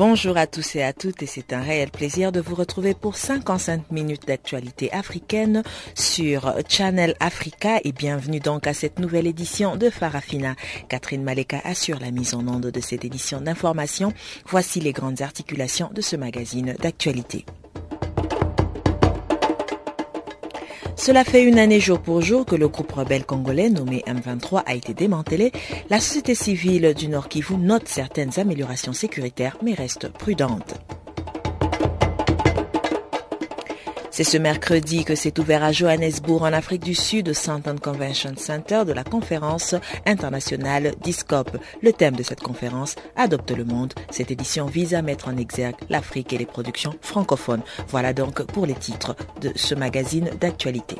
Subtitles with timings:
[0.00, 3.16] Bonjour à tous et à toutes et c'est un réel plaisir de vous retrouver pour
[3.16, 5.62] 55 minutes d'actualité africaine
[5.94, 10.54] sur Channel Africa et bienvenue donc à cette nouvelle édition de Farafina.
[10.88, 14.14] Catherine Maleka assure la mise en onde de cette édition d'information.
[14.46, 17.44] Voici les grandes articulations de ce magazine d'actualité.
[21.00, 24.74] Cela fait une année jour pour jour que le groupe rebelle congolais nommé M23 a
[24.74, 25.50] été démantelé.
[25.88, 30.74] La société civile du Nord Kivu note certaines améliorations sécuritaires mais reste prudente.
[34.20, 38.34] C'est ce mercredi que s'est ouvert à Johannesburg, en Afrique du Sud, au Santon Convention
[38.36, 41.56] Center de la conférence internationale DISCOP.
[41.80, 43.94] Le thème de cette conférence, Adopte le monde.
[44.10, 47.62] Cette édition vise à mettre en exergue l'Afrique et les productions francophones.
[47.88, 50.96] Voilà donc pour les titres de ce magazine d'actualité.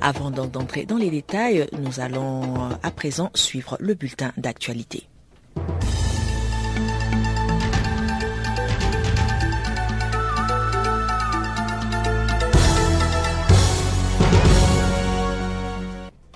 [0.00, 5.06] Avant d'entrer dans les détails, nous allons à présent suivre le bulletin d'actualité.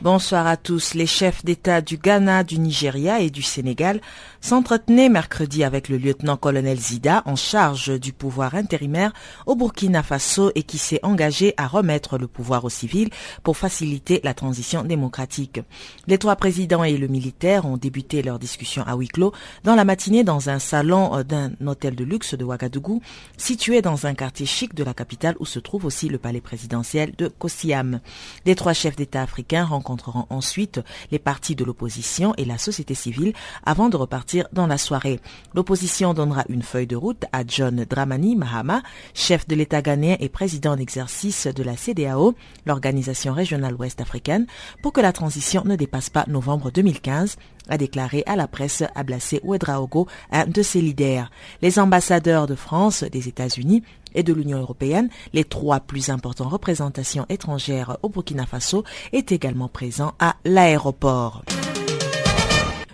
[0.03, 0.95] Bonsoir à tous.
[0.95, 4.01] Les chefs d'État du Ghana, du Nigeria et du Sénégal
[4.41, 9.12] s'entretenaient mercredi avec le lieutenant-colonel Zida en charge du pouvoir intérimaire
[9.45, 13.11] au Burkina Faso et qui s'est engagé à remettre le pouvoir aux civils
[13.43, 15.61] pour faciliter la transition démocratique.
[16.06, 19.34] Les trois présidents et le militaire ont débuté leur discussion à huis clos
[19.65, 23.03] dans la matinée dans un salon d'un hôtel de luxe de Ouagadougou
[23.37, 27.12] situé dans un quartier chic de la capitale où se trouve aussi le palais présidentiel
[27.19, 28.01] de Kosiam.
[28.47, 30.81] Les trois chefs d'État africains rencontreront ensuite
[31.11, 33.33] les partis de l'opposition et la société civile
[33.65, 35.21] avant de repartir dans la soirée.
[35.55, 38.83] L'opposition donnera une feuille de route à John Dramani Mahama,
[39.15, 42.34] chef de l'État ghanéen et président en exercice de la CDAO,
[42.67, 44.47] l'organisation régionale ouest africaine,
[44.83, 47.37] pour que la transition ne dépasse pas novembre 2015
[47.69, 51.31] a déclaré à la presse Ablassé Ouedraogo, un de ses leaders.
[51.62, 53.83] Les ambassadeurs de France, des États-Unis
[54.15, 59.69] et de l'Union européenne, les trois plus importantes représentations étrangères au Burkina Faso, est également
[59.69, 61.43] présents à l'aéroport.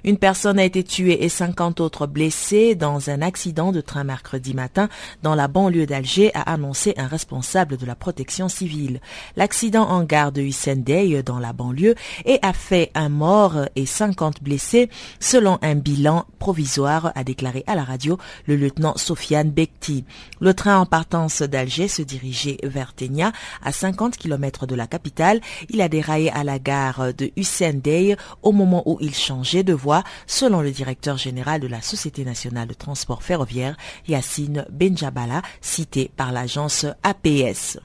[0.07, 4.55] Une personne a été tuée et 50 autres blessées dans un accident de train mercredi
[4.55, 4.89] matin
[5.25, 9.01] dans la banlieue d'Alger, a annoncé un responsable de la protection civile.
[9.35, 13.85] L'accident en gare de Hussein Dey dans la banlieue et a fait un mort et
[13.85, 18.17] 50 blessés selon un bilan provisoire, a déclaré à la radio
[18.47, 20.05] le lieutenant Sofiane Bekti.
[20.39, 25.41] Le train en partance d'Alger se dirigeait vers Tenia à 50 km de la capitale.
[25.69, 28.15] Il a déraillé à la gare de Hussein Dey
[28.45, 29.96] au moment où il changeait de voie
[30.27, 33.77] selon le directeur général de la Société nationale de transport ferroviaire,
[34.09, 37.79] Yassine Benjabala, cité par l'agence APS.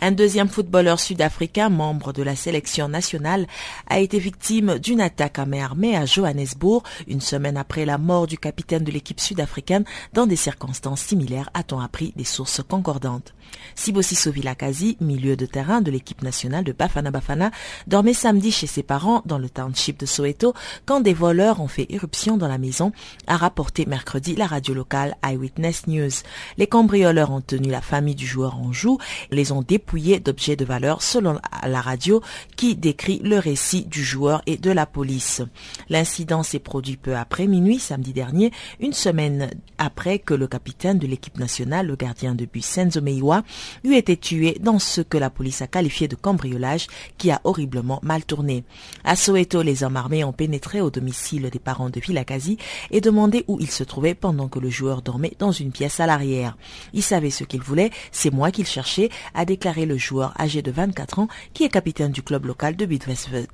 [0.00, 3.48] Un deuxième footballeur sud-africain, membre de la sélection nationale,
[3.88, 8.28] a été victime d'une attaque à main armée à Johannesburg une semaine après la mort
[8.28, 13.34] du capitaine de l'équipe sud-africaine dans des circonstances similaires, a-t-on appris des sources concordantes.
[13.74, 17.50] Sibosi Sovilakazi, milieu de terrain de l'équipe nationale de Bafana Bafana,
[17.86, 20.54] dormait samedi chez ses parents dans le township de Soweto
[20.86, 22.92] quand des voleurs ont fait irruption dans la maison,
[23.26, 26.10] a rapporté mercredi la radio locale Eyewitness News.
[26.56, 28.98] Les cambrioleurs ont tenu la famille du joueur en joue,
[29.30, 29.62] les ont
[29.94, 32.20] d'objets de valeur selon la radio
[32.56, 35.42] qui décrit le récit du joueur et de la police.
[35.88, 41.06] L'incident s'est produit peu après minuit samedi dernier, une semaine après que le capitaine de
[41.06, 43.44] l'équipe nationale, le gardien de but Senzo Meiwa,
[43.84, 48.00] eut été tué dans ce que la police a qualifié de cambriolage qui a horriblement
[48.02, 48.64] mal tourné.
[49.04, 52.58] À Soweto, les hommes armés ont pénétré au domicile des parents de Vilakazi
[52.90, 56.06] et demandé où il se trouvait pendant que le joueur dormait dans une pièce à
[56.06, 56.56] l'arrière.
[56.92, 60.70] Il savait ce qu'il voulait, c'est moi qu'il cherchait, a déclaré le joueur âgé de
[60.70, 63.48] 24 ans qui est capitaine du club local de Bidwestwood.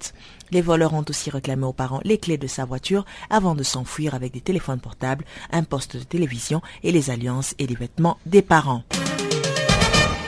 [0.50, 4.15] Les voleurs ont aussi réclamé aux parents les clés de sa voiture avant de s'enfuir
[4.15, 8.43] avec des téléphones portables, un poste de télévision et les alliances et les vêtements des
[8.43, 8.82] parents.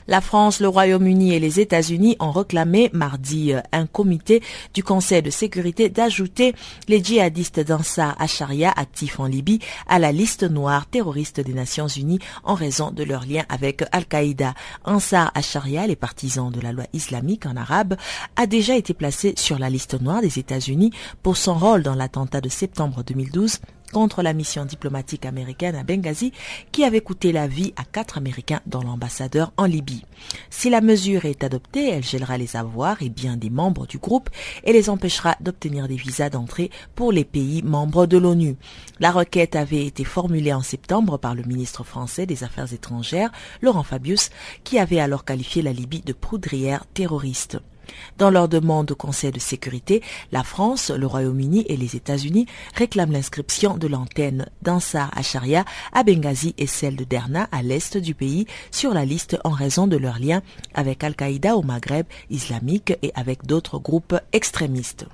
[0.08, 4.42] La France, le Royaume-Uni et les États-Unis ont réclamé mardi un comité
[4.72, 6.54] du Conseil de sécurité d'ajouter
[6.86, 9.58] les djihadistes d'Ansar Acharia actifs en Libye
[9.88, 14.54] à la liste noire terroriste des Nations Unies en raison de leur lien avec Al-Qaïda.
[14.84, 17.96] Ansar Acharia, les partisans de la loi islamique en arabe,
[18.36, 20.92] a déjà été placé sur la liste noire des États-Unis
[21.22, 23.58] pour son rôle dans l'attentat de septembre 2012
[23.92, 26.32] contre la mission diplomatique américaine à Benghazi
[26.72, 30.04] qui avait coûté la vie à quatre Américains dont l'ambassadeur en Libye.
[30.50, 34.30] Si la mesure est adoptée, elle gèlera les avoirs et biens des membres du groupe
[34.64, 38.56] et les empêchera d'obtenir des visas d'entrée pour les pays membres de l'ONU.
[39.00, 43.82] La requête avait été formulée en septembre par le ministre français des Affaires étrangères, Laurent
[43.82, 44.30] Fabius,
[44.64, 47.58] qui avait alors qualifié la Libye de poudrière terroriste.
[48.18, 50.02] Dans leur demande au Conseil de sécurité,
[50.32, 56.54] la France, le Royaume-Uni et les États-Unis réclament l'inscription de l'antenne d'Ansar Sharia à Benghazi
[56.58, 60.18] et celle de Derna à l'est du pays sur la liste en raison de leur
[60.18, 60.42] lien
[60.74, 65.06] avec Al-Qaïda au Maghreb islamique et avec d'autres groupes extrémistes.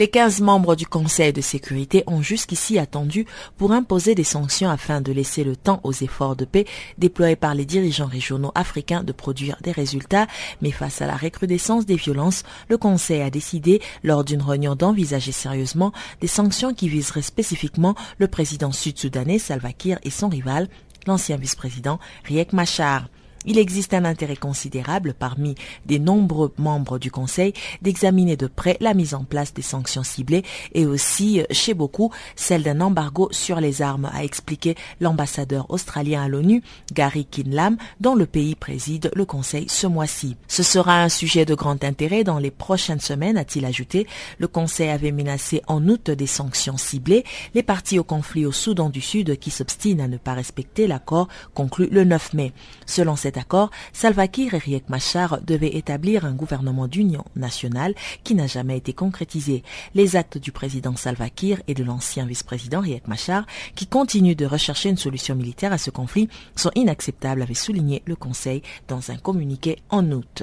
[0.00, 3.26] Les 15 membres du Conseil de sécurité ont jusqu'ici attendu
[3.58, 6.64] pour imposer des sanctions afin de laisser le temps aux efforts de paix
[6.96, 10.26] déployés par les dirigeants régionaux africains de produire des résultats.
[10.62, 15.32] Mais face à la recrudescence des violences, le Conseil a décidé, lors d'une réunion, d'envisager
[15.32, 15.92] sérieusement
[16.22, 20.68] des sanctions qui viseraient spécifiquement le président sud-soudanais Salva Kiir et son rival,
[21.06, 23.10] l'ancien vice-président Riek Machar.
[23.46, 25.54] Il existe un intérêt considérable parmi
[25.86, 30.42] des nombreux membres du Conseil d'examiner de près la mise en place des sanctions ciblées
[30.74, 36.22] et aussi, euh, chez beaucoup, celle d'un embargo sur les armes, a expliqué l'ambassadeur australien
[36.22, 40.36] à l'ONU, Gary Kinlam, dont le pays préside le Conseil ce mois-ci.
[40.46, 44.06] Ce sera un sujet de grand intérêt dans les prochaines semaines, a-t-il ajouté.
[44.38, 48.90] Le Conseil avait menacé en août des sanctions ciblées les partis au conflit au Soudan
[48.90, 52.52] du Sud qui s'obstinent à ne pas respecter l'accord conclu le 9 mai.
[52.84, 57.94] Selon cet accord, Salva Kiir et Riek Machar devaient établir un gouvernement d'union nationale
[58.24, 59.62] qui n'a jamais été concrétisé.
[59.94, 63.46] Les actes du président Salva Kiir et de l'ancien vice-président Riek Machar,
[63.76, 68.16] qui continuent de rechercher une solution militaire à ce conflit, sont inacceptables, avait souligné le
[68.16, 70.42] Conseil dans un communiqué en août.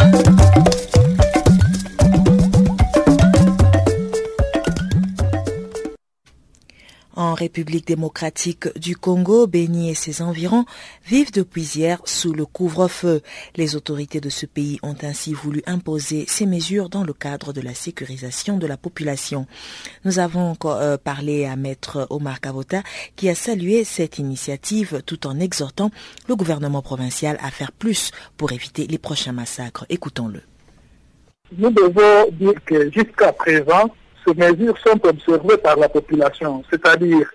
[7.21, 10.65] En République démocratique du Congo, Béni et ses environs
[11.05, 13.21] vivent depuis hier sous le couvre-feu.
[13.55, 17.61] Les autorités de ce pays ont ainsi voulu imposer ces mesures dans le cadre de
[17.61, 19.45] la sécurisation de la population.
[20.03, 22.81] Nous avons euh, parlé à Maître Omar Kavota
[23.15, 25.91] qui a salué cette initiative tout en exhortant
[26.27, 29.85] le gouvernement provincial à faire plus pour éviter les prochains massacres.
[29.89, 30.41] Écoutons-le.
[31.55, 33.91] Nous devons dire que jusqu'à présent,
[34.25, 37.29] ces mesures sont observées par la population, c'est-à-dire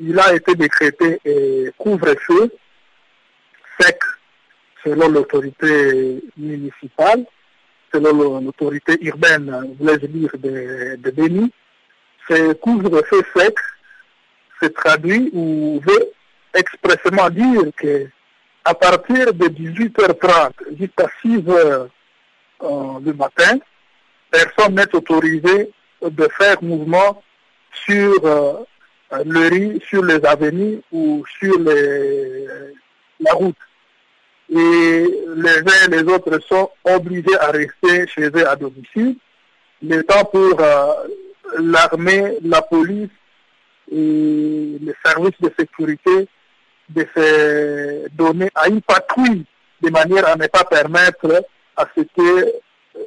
[0.00, 1.20] il a été décrété
[1.76, 2.50] couvre-feu
[3.80, 3.98] sec
[4.84, 7.24] selon l'autorité municipale,
[7.92, 11.52] selon l'autorité urbaine, voulais-je dire, de, de Béni.
[12.28, 13.56] Ce couvre-feu sec
[14.60, 16.10] se traduit ou veut
[16.54, 18.08] expressément dire que
[18.64, 21.88] à partir de 18h30 jusqu'à 6h
[22.62, 23.58] euh, du matin,
[24.30, 25.70] personne n'est autorisé
[26.02, 27.22] de faire mouvement
[27.72, 28.64] sur euh,
[29.24, 33.56] le riz, sur les avenues ou sur la route.
[34.50, 35.04] Et
[35.36, 39.16] les uns et les autres sont obligés à rester chez eux à domicile,
[39.82, 40.92] le temps pour euh,
[41.58, 43.10] l'armée, la police
[43.92, 46.28] et les services de sécurité
[46.88, 49.44] de se donner à une patrouille
[49.82, 51.44] de manière à ne pas permettre
[51.76, 52.52] à ce que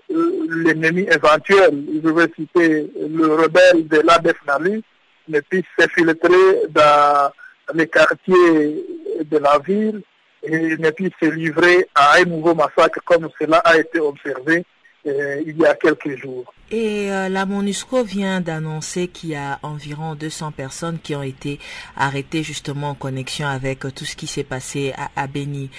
[0.10, 4.84] l'ennemi éventuel, je vais citer le rebelle de l'ADF Nali,
[5.28, 7.32] ne puisse s'infiltrer dans
[7.74, 8.84] les quartiers
[9.24, 10.02] de la ville
[10.44, 14.66] et ne puisse se livrer à un nouveau massacre comme cela a été observé
[15.08, 16.54] euh, il y a quelques jours.
[16.70, 21.60] Et euh, la MONUSCO vient d'annoncer qu'il y a environ 200 personnes qui ont été
[21.98, 25.72] arrêtées justement en connexion avec euh, tout ce qui s'est passé à, à Béni.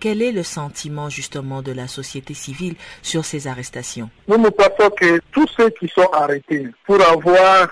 [0.00, 4.08] quel est le sentiment justement de la société civile sur ces arrestations?
[4.28, 7.68] Nous nous pensons que tous ceux qui sont arrêtés pour avoir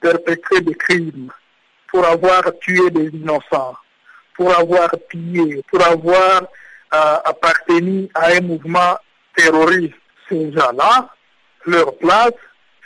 [0.00, 1.30] perpétré des crimes,
[1.88, 3.76] pour avoir tué des innocents,
[4.36, 6.42] pour avoir pillé, pour avoir
[6.90, 8.96] appartenu à un mouvement
[9.36, 9.94] terroristes,
[10.28, 11.10] ces gens-là,
[11.66, 12.32] leur place,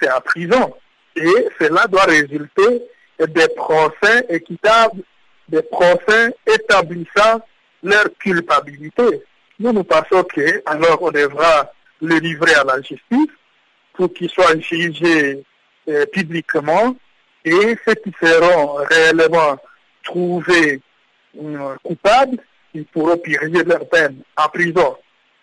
[0.00, 0.74] c'est à prison.
[1.16, 2.82] Et cela doit résulter
[3.18, 5.02] des procès équitables,
[5.48, 7.40] des procès établissant
[7.82, 9.22] leur culpabilité.
[9.58, 13.30] Nous nous pensons que alors on devra le livrer à la justice
[13.92, 15.42] pour qu'ils soient jugés
[15.88, 16.96] euh, publiquement
[17.44, 19.58] et ceux qui seront réellement
[20.02, 20.80] trouvés
[21.42, 22.38] euh, coupables,
[22.74, 24.96] ils pourront purger leur peine en prison.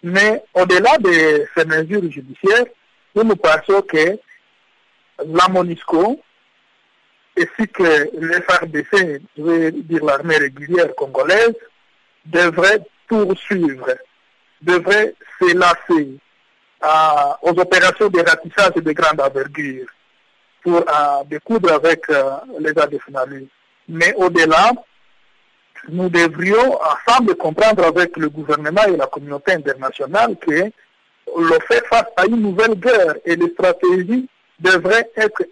[0.04, 2.66] Mais au-delà de ces mesures judiciaires,
[3.16, 4.18] nous nous pensons que
[5.26, 6.20] la MONUSCO,
[7.38, 11.56] ainsi que l'FRDC, je veux dire l'armée régulière congolaise,
[12.26, 13.90] devrait poursuivre,
[14.62, 16.18] devrait s'élasser
[17.42, 19.88] aux opérations de ratissage de grande envergure
[20.62, 20.84] pour
[21.26, 23.52] découdre avec euh, les adéfinalistes.
[23.88, 24.72] Mais au-delà,
[25.90, 30.72] nous devrions ensemble comprendre avec le gouvernement et la communauté internationale que
[31.36, 34.28] l'on fait face à une nouvelle guerre et les stratégies
[34.60, 35.44] devraient être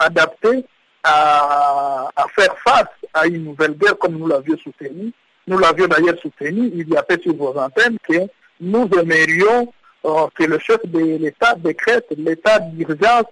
[0.00, 0.64] adaptées
[1.04, 5.12] à, faire face à une nouvelle guerre comme nous l'avions soutenu.
[5.46, 8.28] Nous l'avions d'ailleurs soutenu il y a peu sur vos antennes que
[8.60, 9.72] nous aimerions
[10.04, 13.24] euh, que le chef de l'État décrète l'état d'urgence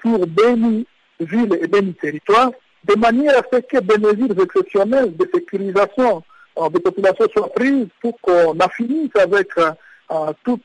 [0.00, 0.86] pour Béni
[1.20, 2.50] villes et Béni territoires
[2.84, 6.22] de manière à ce que des mesures exceptionnelles de sécurisation
[6.58, 10.62] euh, des populations soient prises pour qu'on finisse avec euh, toutes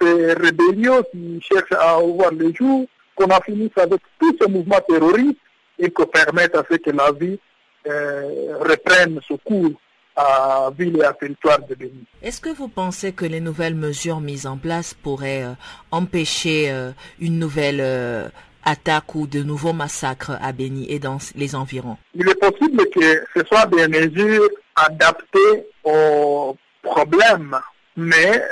[0.00, 5.38] ces rébellions qui cherchent à avoir le jour, qu'on finisse avec tous ces mouvements terroristes
[5.78, 7.38] et qu'on permette à ce que la vie
[7.84, 9.72] reprenne ce cours
[10.16, 12.04] à ville et à territoire de Béni.
[12.22, 15.54] Est-ce que vous pensez que les nouvelles mesures mises en place pourraient euh,
[15.90, 17.80] empêcher euh, une nouvelle
[18.66, 22.84] euh, attaque ou de nouveaux massacres à Béni et dans les environs Il est possible
[22.90, 27.58] que ce soit des mesures adaptées aux problèmes,
[27.96, 28.42] mais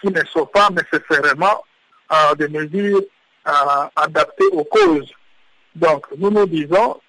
[0.00, 1.64] qui ne sont pas nécessairement
[2.38, 3.02] des mesures
[3.44, 5.12] adaptées aux causes.
[5.74, 7.00] Donc, nous nous disons,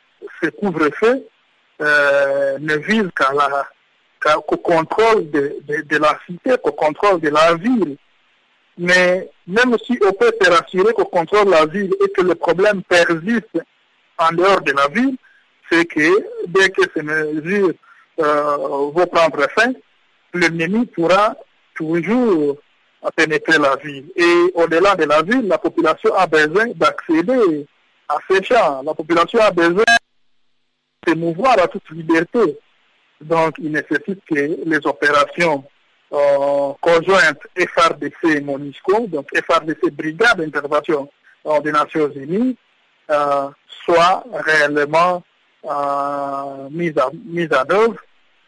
[0.41, 1.25] ce couvre-feu
[1.79, 3.09] ne vise
[4.21, 7.97] qu'au contrôle de, de, la cité, qu'au contrôle de la ville.
[8.77, 12.83] Mais même si on peut se rassurer qu'au contrôle la ville et que le problème
[12.83, 13.59] persiste
[14.17, 15.17] en dehors de la ville,
[15.69, 17.73] c'est que dès que ces mesures
[18.19, 18.57] euh,
[18.93, 19.71] vont prendre fin,
[20.33, 21.35] l'ennemi pourra
[21.75, 22.57] toujours
[23.15, 24.05] pénétrer la ville.
[24.15, 27.65] Et au-delà de la ville, la population a besoin d'accéder
[28.07, 28.83] à ces champs.
[28.83, 29.83] La population a besoin
[31.05, 32.59] de se mouvoir à toute liberté.
[33.21, 35.63] Donc, il nécessite que les opérations
[36.13, 41.09] euh, conjointes FRDC et MONUSCO, donc FRDC Brigade d'intervention
[41.45, 42.57] euh, des Nations Unies,
[43.09, 43.49] euh,
[43.85, 45.23] soient réellement
[46.71, 47.95] mises, à, mise en œuvre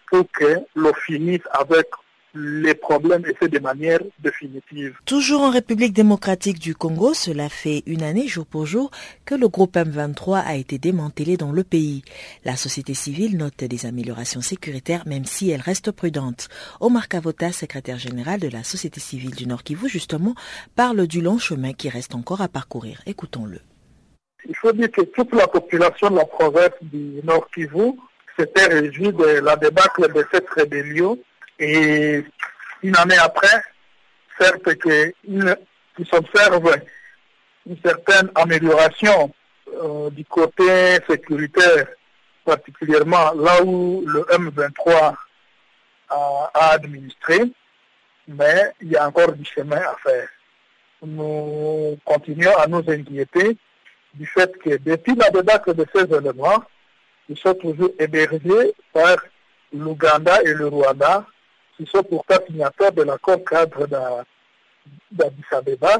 [0.09, 1.87] pour que l'on finisse avec
[2.35, 4.97] les problèmes et c'est de manière définitive.
[5.05, 8.89] Toujours en République démocratique du Congo, cela fait une année jour pour jour
[9.25, 12.03] que le groupe M23 a été démantelé dans le pays.
[12.43, 16.49] La société civile note des améliorations sécuritaires même si elle reste prudente.
[16.79, 20.35] Omar Kavota, secrétaire général de la société civile du Nord Kivu, justement,
[20.75, 23.01] parle du long chemin qui reste encore à parcourir.
[23.05, 23.59] Écoutons-le.
[24.47, 27.93] Il faut dire que toute la population de la province du Nord Kivu
[28.37, 31.17] s'était réjouie de la débâcle de cette rébellion
[31.59, 32.23] et
[32.81, 33.63] une année après,
[34.39, 35.55] certes qu'il
[36.09, 36.75] s'observe
[37.65, 39.33] une certaine amélioration
[39.81, 41.87] euh, du côté sécuritaire,
[42.43, 45.15] particulièrement là où le M23
[46.09, 47.39] a, a, administré,
[48.27, 50.27] mais il y a encore du chemin à faire.
[51.01, 53.57] Nous continuons à nous inquiéter
[54.13, 56.63] du fait que depuis la débâcle de ces éléments,
[57.29, 59.17] ils sont toujours hébergés par
[59.73, 61.25] l'Ouganda et le Rwanda
[61.77, 63.87] qui sont pourtant signataires de l'accord cadre
[65.11, 65.99] d'Addis Abeba,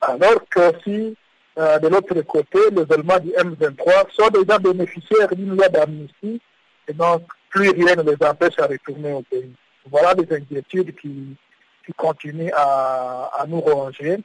[0.00, 1.14] alors que
[1.58, 6.40] euh, de l'autre côté, les Allemands du M23 sont déjà bénéficiaires d'une loi d'amnistie
[6.88, 9.52] et donc plus rien ne les empêche à retourner au pays.
[9.90, 11.36] Voilà des inquiétudes qui,
[11.84, 14.18] qui continuent à, à nous ronger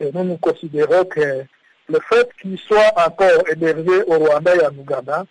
[0.00, 1.44] et nous nous considérons que
[1.88, 5.26] le fait qu'ils soient encore hébergés au Rwanda et en Ouganda,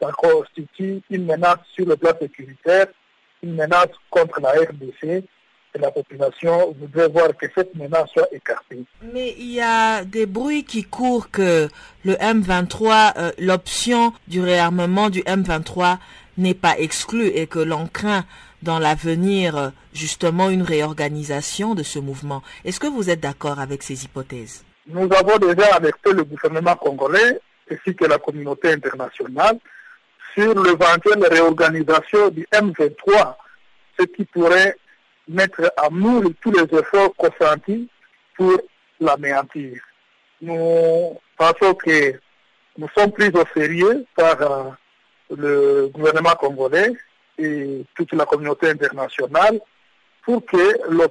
[0.00, 2.88] ça constitue une menace sur le plan sécuritaire
[3.42, 8.84] une menace contre la RDC et la population voudrait voir que cette menace soit écartée.
[9.12, 11.68] Mais il y a des bruits qui courent que
[12.04, 15.98] le M23, euh, l'option du réarmement du M23
[16.38, 18.24] n'est pas exclue et que l'on craint
[18.62, 22.42] dans l'avenir euh, justement une réorganisation de ce mouvement.
[22.64, 24.64] Est-ce que vous êtes d'accord avec ces hypothèses?
[24.86, 27.40] Nous avons déjà alerté le gouvernement congolais
[27.70, 29.58] ainsi que la communauté internationale
[30.36, 33.36] sur l'éventuelle réorganisation du M23,
[33.98, 34.76] ce qui pourrait
[35.28, 37.88] mettre à moule tous les efforts consentis
[38.36, 38.60] pour
[39.00, 39.80] l'anéantir.
[40.42, 42.12] Nous pensons que
[42.76, 44.70] nous sommes pris au sérieux par euh,
[45.34, 46.92] le gouvernement congolais
[47.38, 49.58] et toute la communauté internationale
[50.22, 51.06] pour que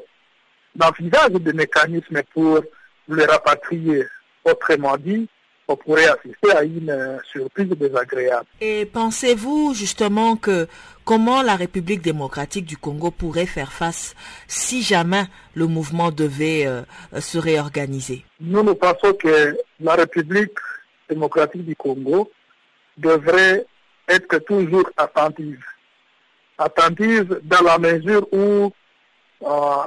[0.75, 2.61] l'envisage des mécanismes pour
[3.07, 4.05] le rapatrier,
[4.43, 5.27] autrement dit,
[5.67, 8.45] on pourrait assister à une euh, surprise désagréable.
[8.61, 10.67] Et pensez-vous justement que
[11.03, 14.15] comment la République démocratique du Congo pourrait faire face
[14.47, 15.23] si jamais
[15.55, 16.83] le mouvement devait euh,
[17.19, 18.23] se réorganiser?
[18.39, 20.57] Nous, nous pensons que la République
[21.09, 22.31] démocratique du Congo
[22.97, 23.65] devrait
[24.07, 25.63] être toujours attentive.
[26.57, 28.71] Attentive dans la mesure où,
[29.43, 29.83] euh,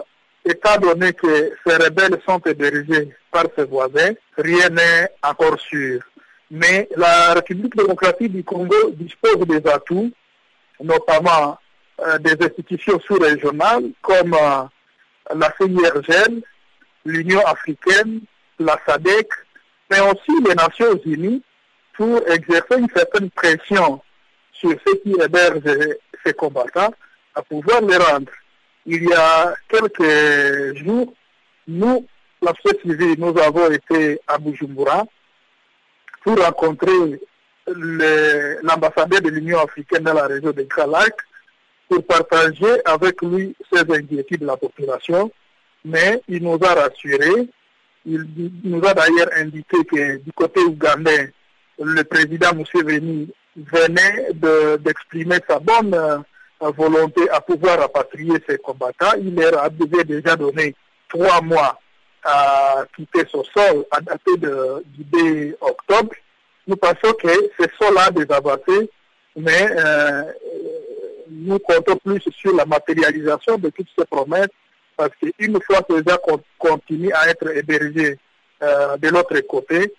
[0.48, 6.00] étant donné que ces rebelles sont hébergés par ses voisins, rien n'est encore sûr.
[6.50, 10.10] Mais la République démocratique du Congo dispose des atouts,
[10.80, 11.58] notamment
[12.00, 14.64] euh, des institutions sous-régionales comme euh,
[15.34, 16.42] la CIRGL,
[17.04, 18.20] l'Union africaine,
[18.58, 19.28] la SADEC,
[19.90, 21.42] mais aussi les Nations unies
[21.94, 24.00] pour exercer une certaine pression
[24.52, 26.94] sur ceux qui hébergent ces combattants
[27.34, 28.32] à pouvoir les rendre.
[28.90, 31.12] Il y a quelques jours,
[31.66, 32.06] nous,
[32.40, 35.04] la société civile, nous avons été à Bujumbura
[36.24, 37.20] pour rencontrer
[37.66, 41.14] l'ambassadeur de l'Union africaine dans la région de Kalak
[41.86, 45.30] pour partager avec lui ses inquiétudes de la population.
[45.84, 47.46] Mais il nous a rassurés.
[48.06, 48.26] Il
[48.64, 51.34] nous a d'ailleurs indiqué que du côté ougandais,
[51.78, 54.30] le président Museveni venait
[54.78, 56.24] d'exprimer sa bonne
[56.60, 59.16] volonté à pouvoir rapatrier ses combattants.
[59.20, 60.74] Il leur avait déjà donné
[61.08, 61.78] trois mois
[62.24, 66.14] à quitter son sol à dater de, du 2 octobre.
[66.66, 68.90] Nous pensons que ce sont là des avancées,
[69.36, 70.24] mais euh,
[71.30, 74.48] nous comptons plus sur la matérialisation de toutes ces promesses
[74.96, 76.18] parce qu'une fois que les gens
[76.58, 78.18] continuent à être hébergés
[78.62, 79.94] euh, de l'autre côté,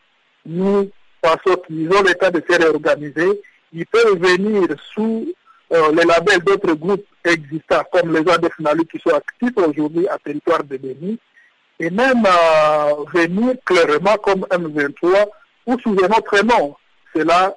[0.46, 3.42] nous pensons qu'ils ont l'état de se réorganiser.
[3.72, 5.26] Ils peuvent venir sous
[5.72, 8.56] euh, les labels d'autres groupes existants, comme les ADF
[8.92, 11.20] qui sont actifs aujourd'hui à territoire de Béni,
[11.80, 15.28] et même euh, venir clairement comme M23
[15.68, 16.76] ou sous un autre nom.
[17.16, 17.56] Cela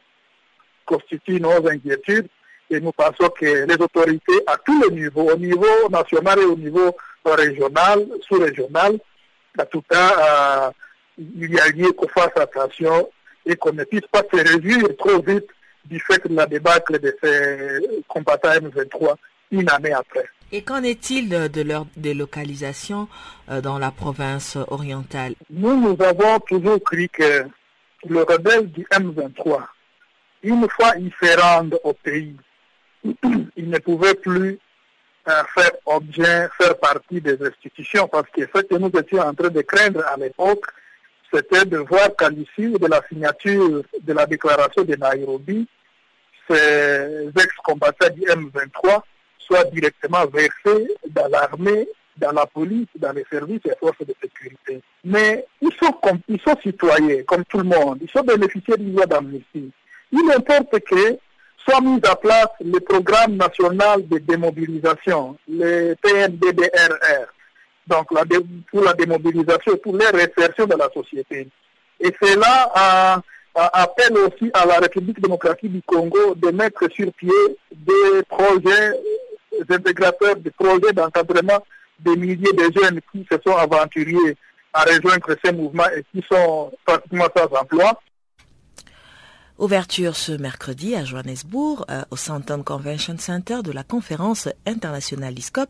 [0.85, 2.29] constitue nos inquiétudes
[2.71, 6.57] et nous pensons que les autorités à tous les niveaux, au niveau national et au
[6.57, 8.99] niveau régional, sous-régional,
[9.59, 10.71] en tout cas, euh,
[11.19, 13.11] il y a lieu qu'on fasse attention
[13.45, 15.49] et qu'on ne puisse pas se réduire trop vite
[15.87, 19.15] du fait de la débâcle de ces combattants M23
[19.51, 20.27] une année après.
[20.51, 23.09] Et qu'en est-il de leur délocalisation
[23.51, 25.35] euh, dans la province orientale?
[25.51, 27.45] Nous, nous avons toujours cru que
[28.09, 29.63] le rebelle du M23,
[30.43, 32.37] une fois il se rend au pays,
[33.05, 34.59] il ne pouvait plus
[35.29, 39.51] euh, faire objet, faire partie des institutions, parce que ce que nous étions en train
[39.51, 40.67] de craindre à l'époque,
[41.33, 45.67] c'était de voir qu'à l'issue de la signature de la déclaration de Nairobi,
[46.49, 49.01] ces ex-combattants du M23
[49.39, 54.81] soient directement versés dans l'armée, dans la police, dans les services et forces de sécurité.
[55.05, 57.99] Mais ils sont, citoyens, comme tout le monde.
[58.03, 59.71] Ils sont bénéficiaires d'une loi d'amnistie.
[60.13, 61.19] Il importe que
[61.65, 67.27] soit mis à place le programme national de démobilisation, le PNDDRR,
[67.87, 68.07] donc
[68.71, 71.49] pour la démobilisation, pour les réinsertion de la société.
[72.01, 73.23] Et cela
[73.55, 77.31] appelle aussi à la République démocratique du Congo de mettre sur pied
[77.71, 78.93] des projets
[79.69, 81.63] intégrateurs, des projets d'encadrement
[81.99, 84.37] des milliers de jeunes qui se sont aventuriers
[84.73, 88.01] à rejoindre ces mouvements et qui sont pratiquement sans emploi.
[89.59, 95.69] Ouverture ce mercredi à Johannesburg, euh, au Santon Convention Center de la conférence internationale ISCOP.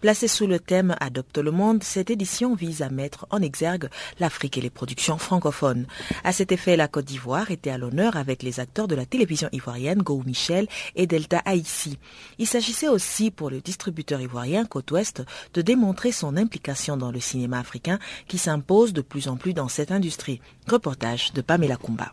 [0.00, 4.56] Placée sous le thème Adopte le monde, cette édition vise à mettre en exergue l'Afrique
[4.56, 5.86] et les productions francophones.
[6.22, 9.48] À cet effet, la Côte d'Ivoire était à l'honneur avec les acteurs de la télévision
[9.50, 11.98] ivoirienne Go Michel et Delta Haïti.
[12.38, 17.20] Il s'agissait aussi pour le distributeur ivoirien Côte Ouest de démontrer son implication dans le
[17.20, 20.40] cinéma africain qui s'impose de plus en plus dans cette industrie.
[20.68, 22.12] Reportage de Pamela Kumba.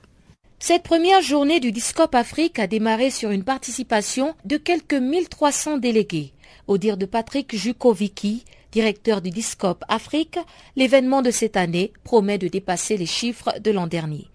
[0.64, 6.34] Cette première journée du Discop Afrique a démarré sur une participation de quelques 1300 délégués.
[6.68, 10.38] Au dire de Patrick Jukovicki, directeur du Discop Afrique,
[10.76, 14.28] l'événement de cette année promet de dépasser les chiffres de l'an dernier.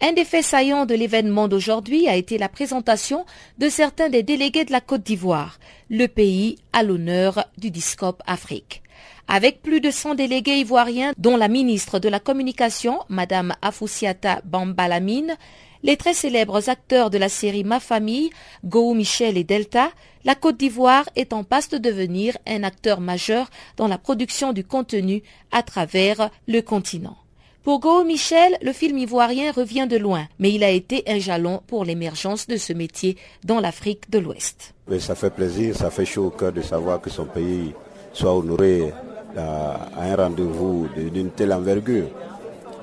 [0.00, 3.26] Un des faits saillants de l'événement d'aujourd'hui a été la présentation
[3.58, 5.58] de certains des délégués de la Côte d'Ivoire,
[5.90, 8.82] le pays à l'honneur du Discop Afrique.
[9.28, 15.36] Avec plus de 100 délégués ivoiriens, dont la ministre de la Communication, Madame Afoussiata Bambalamine,
[15.84, 18.30] les très célèbres acteurs de la série Ma Famille,
[18.64, 19.90] Go Michel et Delta,
[20.24, 24.64] la Côte d'Ivoire est en passe de devenir un acteur majeur dans la production du
[24.64, 27.18] contenu à travers le continent.
[27.62, 31.60] Pour Go Michel, le film ivoirien revient de loin, mais il a été un jalon
[31.66, 34.74] pour l'émergence de ce métier dans l'Afrique de l'Ouest.
[34.98, 37.74] ça fait plaisir, ça fait chaud au cœur de savoir que son pays
[38.12, 38.92] soit honoré
[39.36, 42.08] à un rendez-vous d'une telle envergure.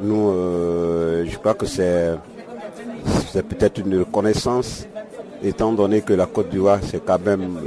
[0.01, 2.15] Nous, euh, je crois que c'est
[3.33, 4.87] peut-être une reconnaissance,
[5.43, 7.59] étant donné que la Côte d'Ivoire, c'est quand même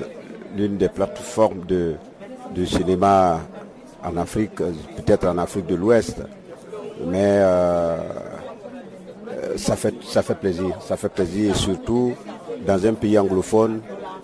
[0.56, 1.94] l'une des plateformes de,
[2.66, 3.40] cinéma
[4.04, 6.18] en Afrique, peut-être en Afrique de l'Ouest.
[7.06, 7.96] Mais euh,
[9.56, 10.78] ça, fait, ça fait plaisir.
[10.86, 12.12] Ça fait plaisir et surtout
[12.66, 13.80] dans un pays anglophone,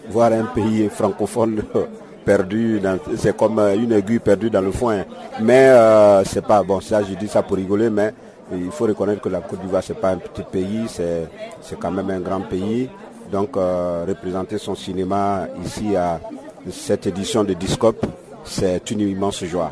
[0.08, 1.62] voir un pays francophone
[2.24, 2.80] perdu,
[3.16, 5.04] c'est comme une aiguille perdue dans le foin.
[5.40, 8.12] Mais euh, c'est pas bon, ça je dis ça pour rigoler, mais
[8.52, 12.10] il faut reconnaître que la Côte d'Ivoire c'est pas un petit pays, c'est quand même
[12.10, 12.88] un grand pays.
[13.30, 16.20] Donc euh, représenter son cinéma ici à
[16.70, 18.04] cette édition de Discop,
[18.44, 19.70] c'est une immense joie.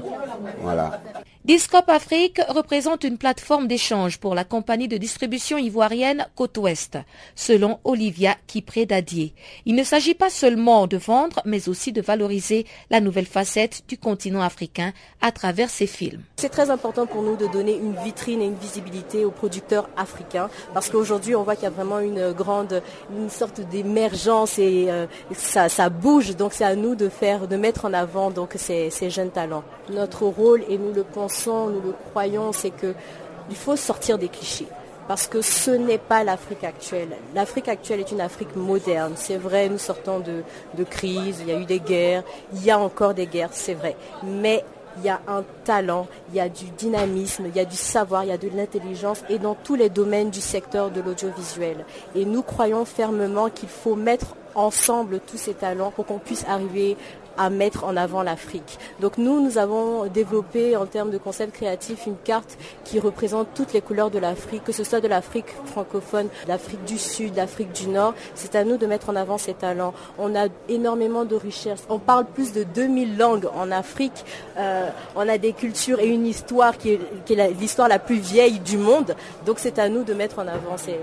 [0.62, 1.00] Voilà.
[1.48, 6.98] Discop Afrique représente une plateforme d'échange pour la compagnie de distribution ivoirienne Côte Ouest,
[7.34, 9.32] selon Olivia Kipré Dadier.
[9.64, 13.96] Il ne s'agit pas seulement de vendre, mais aussi de valoriser la nouvelle facette du
[13.96, 16.20] continent africain à travers ses films.
[16.36, 20.50] C'est très important pour nous de donner une vitrine et une visibilité aux producteurs africains,
[20.74, 22.82] parce qu'aujourd'hui on voit qu'il y a vraiment une grande,
[23.18, 26.36] une sorte d'émergence et euh, ça, bouge.
[26.36, 29.64] Donc c'est à nous de faire, de mettre en avant donc ces, ces jeunes talents.
[29.88, 34.68] Notre rôle, et nous le pensons nous le croyons, c'est qu'il faut sortir des clichés.
[35.06, 37.08] Parce que ce n'est pas l'Afrique actuelle.
[37.34, 39.14] L'Afrique actuelle est une Afrique moderne.
[39.16, 40.42] C'est vrai, nous sortons de,
[40.74, 43.72] de crise, il y a eu des guerres, il y a encore des guerres, c'est
[43.72, 43.96] vrai.
[44.22, 44.64] Mais
[44.98, 48.24] il y a un talent, il y a du dynamisme, il y a du savoir,
[48.24, 51.84] il y a de l'intelligence et dans tous les domaines du secteur de l'audiovisuel.
[52.14, 56.96] Et nous croyons fermement qu'il faut mettre ensemble tous ces talents pour qu'on puisse arriver
[57.38, 58.78] à mettre en avant l'Afrique.
[59.00, 63.72] Donc nous, nous avons développé en termes de concept créatif une carte qui représente toutes
[63.72, 67.88] les couleurs de l'Afrique, que ce soit de l'Afrique francophone, l'Afrique du Sud, l'Afrique du
[67.88, 68.14] Nord.
[68.34, 69.94] C'est à nous de mettre en avant ces talents.
[70.18, 71.84] On a énormément de richesses.
[71.88, 74.24] On parle plus de 2000 langues en Afrique.
[74.56, 78.76] Euh, on a des cultures et une histoire qui est, l'histoire la plus vieille du
[78.76, 79.14] monde.
[79.46, 80.98] Donc c'est à nous de mettre en avant ces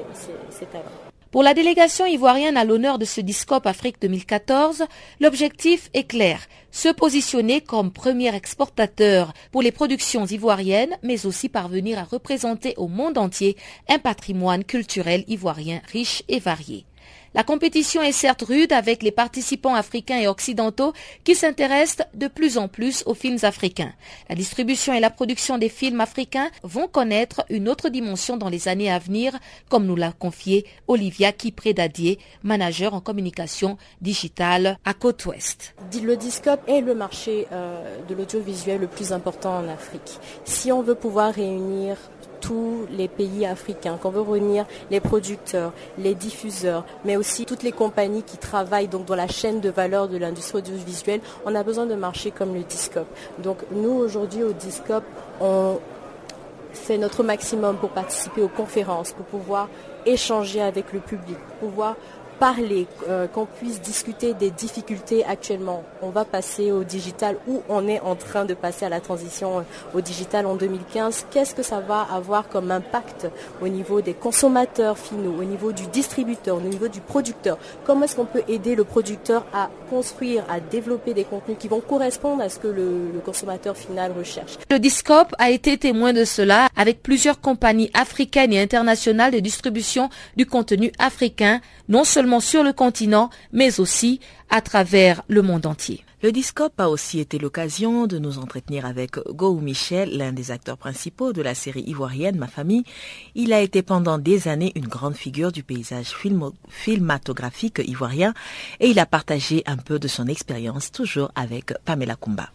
[0.71, 1.04] talents.
[1.35, 4.85] Pour la délégation ivoirienne à l'honneur de ce Discope Afrique 2014,
[5.19, 6.39] l'objectif est clair,
[6.71, 12.87] se positionner comme premier exportateur pour les productions ivoiriennes, mais aussi parvenir à représenter au
[12.87, 13.57] monde entier
[13.89, 16.85] un patrimoine culturel ivoirien riche et varié.
[17.35, 20.93] La compétition est certes rude avec les participants africains et occidentaux
[21.25, 23.91] qui s'intéressent de plus en plus aux films africains.
[24.29, 28.69] La distribution et la production des films africains vont connaître une autre dimension dans les
[28.69, 29.37] années à venir,
[29.67, 35.75] comme nous l'a confié Olivia Kipré-Dadier, manager en communication digitale à Côte Ouest.
[36.01, 40.19] Le Discope est le marché euh, de l'audiovisuel le plus important en Afrique.
[40.45, 41.97] Si on veut pouvoir réunir
[42.45, 47.71] tous les pays africains, qu'on veut réunir les producteurs, les diffuseurs, mais aussi toutes les
[47.71, 51.95] compagnies qui travaillent dans la chaîne de valeur de l'industrie audiovisuelle, on a besoin de
[51.95, 53.07] marchés comme le Discop.
[53.39, 55.03] Donc nous aujourd'hui au Discop,
[55.41, 55.79] on
[56.73, 59.67] fait notre maximum pour participer aux conférences, pour pouvoir
[60.05, 61.95] échanger avec le public, pour pouvoir
[62.39, 65.83] parler, euh, qu'on puisse discuter des difficultés actuellement.
[66.01, 69.59] On va passer au digital ou on est en train de passer à la transition
[69.59, 69.61] euh,
[69.93, 71.27] au digital en 2015.
[71.31, 73.27] Qu'est-ce que ça va avoir comme impact
[73.61, 77.57] au niveau des consommateurs finaux, au niveau du distributeur, au niveau du producteur?
[77.85, 81.81] Comment est-ce qu'on peut aider le producteur à construire, à développer des contenus qui vont
[81.81, 84.57] correspondre à ce que le, le consommateur final recherche?
[84.69, 90.09] Le Discope a été témoin de cela avec plusieurs compagnies africaines et internationales de distribution
[90.35, 96.03] du contenu africain, non seulement sur le continent, mais aussi à travers le monde entier.
[96.23, 100.77] Le Discope a aussi été l'occasion de nous entretenir avec Go Michel, l'un des acteurs
[100.77, 102.83] principaux de la série ivoirienne Ma famille.
[103.35, 106.15] Il a été pendant des années une grande figure du paysage
[106.69, 108.33] filmatographique ivoirien
[108.79, 112.49] et il a partagé un peu de son expérience toujours avec Pamela Kumba.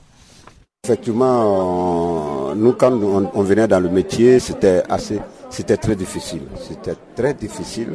[0.83, 6.43] Effectivement, nous quand on venait dans le métier, c'était assez, c'était très difficile.
[6.57, 7.91] C'était très difficile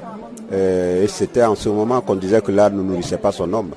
[0.52, 3.72] euh, et c'était en ce moment qu'on disait que l'art ne nourrissait pas son homme.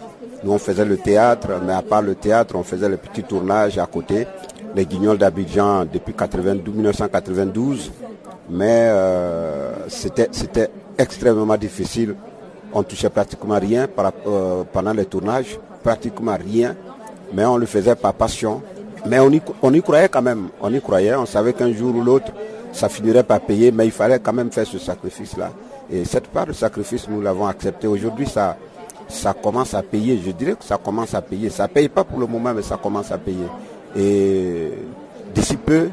[0.44, 3.78] Nous, on faisait le théâtre, mais à part le théâtre, on faisait les petits tournages
[3.78, 4.26] à côté,
[4.74, 7.90] les guignols d'Abidjan depuis 1992.
[8.50, 12.14] Mais euh, c'était extrêmement difficile.
[12.72, 13.86] On touchait pratiquement rien
[14.26, 16.76] euh, pendant les tournages, pratiquement rien.
[17.32, 18.62] Mais on le faisait par passion.
[19.06, 20.48] Mais on y, on y croyait quand même.
[20.60, 21.14] On y croyait.
[21.14, 22.32] On savait qu'un jour ou l'autre,
[22.72, 23.70] ça finirait par payer.
[23.70, 25.50] Mais il fallait quand même faire ce sacrifice-là.
[25.90, 27.86] Et cette part de sacrifice, nous l'avons accepté.
[27.86, 28.56] Aujourd'hui, ça,
[29.08, 30.20] ça commence à payer.
[30.24, 31.48] Je dirais que ça commence à payer.
[31.50, 33.46] Ça ne paye pas pour le moment, mais ça commence à payer.
[33.96, 34.70] Et
[35.34, 35.88] d'ici peu,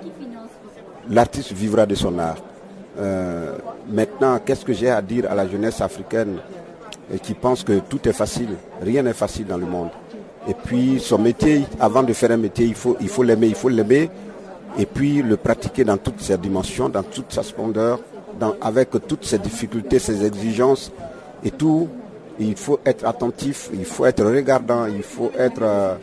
[1.10, 2.38] l'artiste vivra de son art.
[2.98, 3.58] Euh,
[3.90, 6.38] maintenant, qu'est-ce que j'ai à dire à la jeunesse africaine
[7.22, 8.50] qui pense que tout est facile?
[8.82, 9.90] Rien n'est facile dans le monde.
[10.48, 13.48] Et puis, son métier, avant de faire un métier, il faut il faut l'aimer.
[13.48, 14.10] Il faut l'aimer
[14.78, 18.00] et puis le pratiquer dans toutes ses dimensions, dans toute sa splendeur,
[18.62, 20.92] avec toutes ses difficultés, ses exigences
[21.44, 21.88] et tout.
[22.40, 25.96] Il faut être attentif, il faut être regardant, il faut être euh,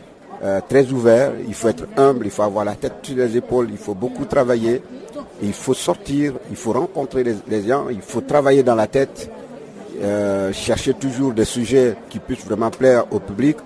[0.43, 3.67] euh, très ouvert, il faut être humble, il faut avoir la tête sur les épaules,
[3.69, 4.81] il faut beaucoup travailler,
[5.43, 9.29] il faut sortir, il faut rencontrer les, gens, il faut travailler dans la tête,
[10.01, 13.57] euh, chercher toujours des sujets qui puissent vraiment plaire au public.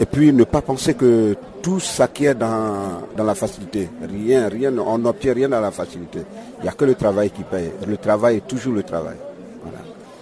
[0.00, 1.36] Et puis ne pas penser que
[1.66, 3.90] tout s'acquiert dans, dans la facilité.
[4.00, 6.20] Rien, rien, on n'obtient rien dans la facilité.
[6.60, 7.72] Il n'y a que le travail qui paye.
[7.88, 9.16] Le travail est toujours le travail.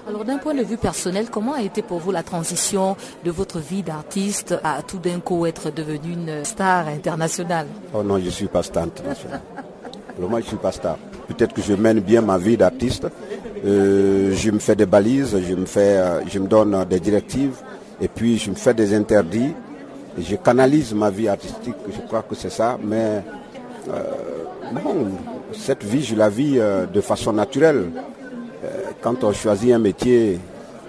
[0.08, 3.58] Alors d'un point de vue personnel, comment a été pour vous la transition de votre
[3.58, 7.66] vie d'artiste à tout d'un coup être devenu une star internationale?
[7.92, 9.42] Oh non, je ne suis pas star international.
[10.18, 10.96] moi, je ne suis pas star.
[11.28, 13.06] Peut-être que je mène bien ma vie d'artiste.
[13.66, 17.56] Euh, je me fais des balises, je me, fais, euh, je me donne des directives
[18.00, 19.52] et puis je me fais des interdits.
[20.18, 22.78] Je canalise ma vie artistique, je crois que c'est ça.
[22.82, 23.22] Mais
[23.88, 24.02] euh,
[24.72, 25.08] non,
[25.52, 26.58] cette vie, je la vis
[26.92, 27.90] de façon naturelle
[29.04, 30.40] quand on choisit un métier,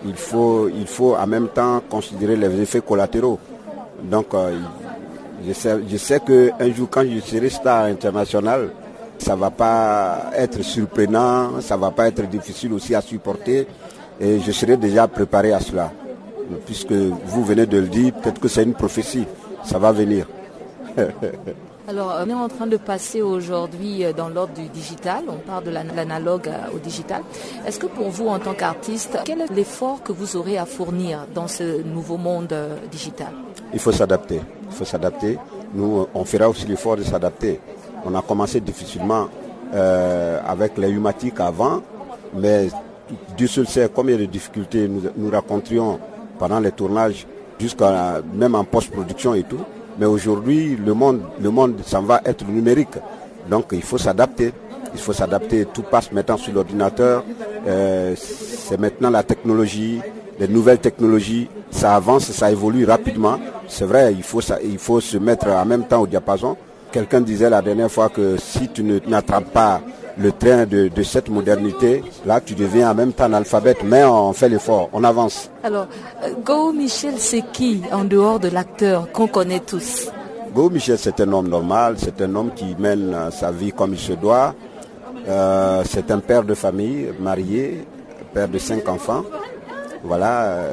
[0.05, 3.39] il faut, il faut en même temps considérer les effets collatéraux.
[4.01, 4.57] Donc, euh,
[5.45, 8.69] je sais, je sais qu'un jour, quand je serai star international,
[9.17, 13.67] ça ne va pas être surprenant, ça ne va pas être difficile aussi à supporter.
[14.19, 15.91] Et je serai déjà préparé à cela.
[16.65, 19.25] Puisque vous venez de le dire, peut-être que c'est une prophétie.
[19.63, 20.27] Ça va venir.
[21.87, 25.23] Alors, on est en train de passer aujourd'hui euh, dans l'ordre du digital.
[25.27, 27.21] On part de l'analogue euh, au digital.
[27.67, 31.27] Est-ce que pour vous, en tant qu'artiste, quel est l'effort que vous aurez à fournir
[31.35, 33.33] dans ce nouveau monde euh, digital?
[33.71, 34.41] Il faut s'adapter.
[34.67, 35.37] Il faut s'adapter.
[35.75, 37.59] Nous, on fera aussi l'effort de s'adapter.
[38.03, 39.27] On a commencé difficilement
[39.73, 41.81] avec les humatiques avant,
[42.33, 42.69] mais
[43.35, 45.29] Dieu seul sait combien de difficultés nous, nous
[46.37, 47.25] pendant les tournages,
[47.59, 49.59] jusqu'à même en post-production et tout.
[49.97, 52.97] Mais aujourd'hui, le monde, le monde, ça va être numérique.
[53.49, 54.53] Donc il faut s'adapter.
[54.93, 55.65] Il faut s'adapter.
[55.65, 57.23] Tout passe maintenant sur l'ordinateur.
[57.67, 60.01] Euh, c'est maintenant la technologie,
[60.39, 61.49] les nouvelles technologies.
[61.71, 63.39] Ça avance, ça évolue rapidement.
[63.67, 66.55] C'est vrai, il faut, il faut se mettre en même temps au diapason.
[66.91, 69.81] Quelqu'un disait la dernière fois que si tu n'attrapes pas
[70.17, 74.49] le train de, cette modernité, là tu deviens en même temps analphabète, mais on fait
[74.49, 75.49] l'effort, on avance.
[75.63, 75.87] Alors,
[76.23, 80.09] euh, Go Michel, c'est qui en dehors de l'acteur qu'on connaît tous?
[80.53, 83.93] Go Michel, c'est un homme normal, c'est un homme qui mène euh, sa vie comme
[83.93, 84.55] il se doit.
[85.27, 87.85] Euh, c'est un père de famille, marié,
[88.33, 89.23] père de cinq enfants.
[90.03, 90.67] Voilà,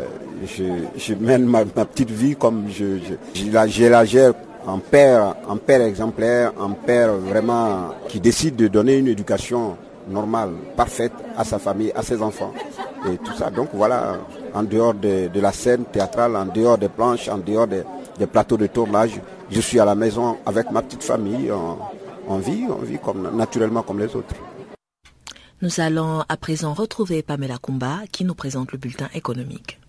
[0.47, 2.99] je, mène ma, petite vie comme je,
[3.35, 4.35] je, je la gère
[4.67, 9.77] un père, un père exemplaire, un père vraiment qui décide de donner une éducation
[10.09, 12.53] normale, parfaite à sa famille, à ses enfants
[13.11, 13.51] et tout ça.
[13.51, 14.17] Donc voilà,
[14.55, 17.83] en dehors de, la scène théâtrale, en dehors des planches, en dehors des,
[18.31, 19.21] plateaux de tournage,
[19.51, 21.51] je suis à la maison avec ma petite famille.
[22.29, 24.35] On, vit, on vit comme, naturellement comme les autres.
[25.61, 29.81] Nous allons à présent retrouver Pamela Kumba qui nous présente le bulletin économique.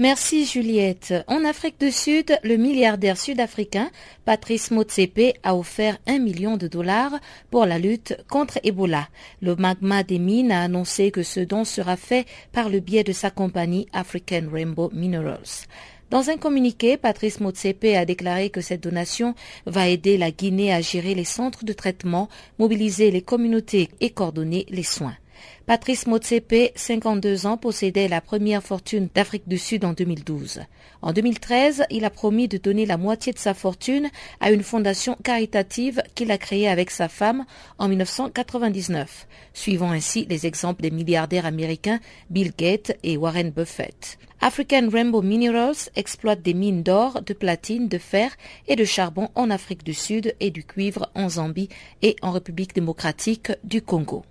[0.00, 1.12] Merci Juliette.
[1.26, 3.90] En Afrique du Sud, le milliardaire sud-africain
[4.24, 7.18] Patrice Motsepe a offert un million de dollars
[7.50, 9.08] pour la lutte contre Ebola.
[9.42, 13.10] Le magma des mines a annoncé que ce don sera fait par le biais de
[13.10, 15.66] sa compagnie African Rainbow Minerals.
[16.10, 19.34] Dans un communiqué, Patrice Motsepe a déclaré que cette donation
[19.66, 22.28] va aider la Guinée à gérer les centres de traitement,
[22.60, 25.16] mobiliser les communautés et coordonner les soins.
[25.66, 30.60] Patrice Motsepe, 52 ans, possédait la première fortune d'Afrique du Sud en 2012.
[31.02, 34.08] En 2013, il a promis de donner la moitié de sa fortune
[34.40, 37.44] à une fondation caritative qu'il a créée avec sa femme
[37.78, 44.18] en 1999, suivant ainsi les exemples des milliardaires américains Bill Gates et Warren Buffett.
[44.40, 48.30] African Rainbow Minerals exploite des mines d'or, de platine, de fer
[48.68, 51.68] et de charbon en Afrique du Sud et du cuivre en Zambie
[52.02, 54.24] et en République démocratique du Congo.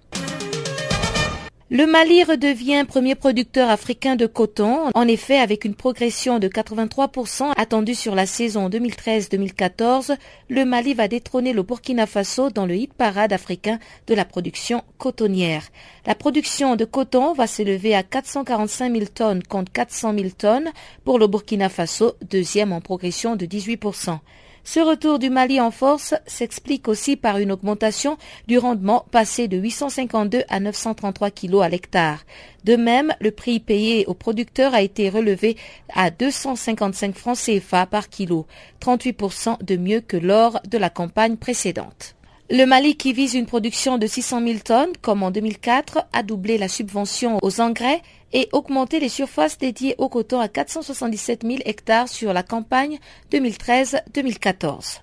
[1.70, 4.90] Le Mali redevient premier producteur africain de coton.
[4.94, 10.16] En effet, avec une progression de 83% attendue sur la saison 2013-2014,
[10.48, 14.82] le Mali va détrôner le Burkina Faso dans le hit parade africain de la production
[14.98, 15.64] cotonnière.
[16.06, 20.72] La production de coton va s'élever à 445 000 tonnes contre 400 000 tonnes
[21.04, 24.20] pour le Burkina Faso, deuxième en progression de 18%.
[24.70, 28.18] Ce retour du Mali en force s'explique aussi par une augmentation
[28.50, 32.26] du rendement passé de 852 à 933 kg à l'hectare.
[32.66, 35.56] De même, le prix payé aux producteurs a été relevé
[35.96, 38.46] à 255 francs CFA par kilo,
[38.82, 42.17] 38% de mieux que lors de la campagne précédente.
[42.50, 46.58] Le Mali, qui vise une production de 600 000 tonnes, comme en 2004, a doublé
[46.58, 52.08] la subvention aux engrais et augmenté les surfaces dédiées au coton à 477 000 hectares
[52.08, 53.00] sur la campagne
[53.34, 55.02] 2013-2014.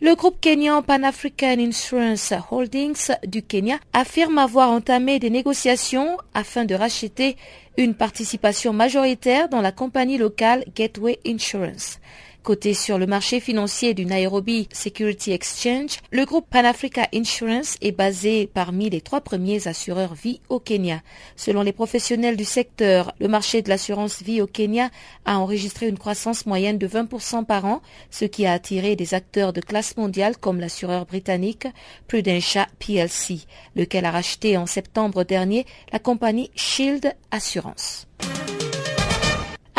[0.00, 6.64] Le groupe kenyan Pan African Insurance Holdings du Kenya affirme avoir entamé des négociations afin
[6.64, 7.36] de racheter
[7.76, 11.98] une participation majoritaire dans la compagnie locale Gateway Insurance.
[12.42, 18.46] Côté sur le marché financier du Nairobi Security Exchange, le groupe Pan-Africa Insurance est basé
[18.46, 21.02] parmi les trois premiers assureurs vie au Kenya.
[21.36, 24.88] Selon les professionnels du secteur, le marché de l'assurance vie au Kenya
[25.26, 29.52] a enregistré une croissance moyenne de 20% par an, ce qui a attiré des acteurs
[29.52, 31.66] de classe mondiale comme l'assureur britannique
[32.06, 33.40] Prudential PLC,
[33.76, 38.07] lequel a racheté en septembre dernier la compagnie Shield Assurance.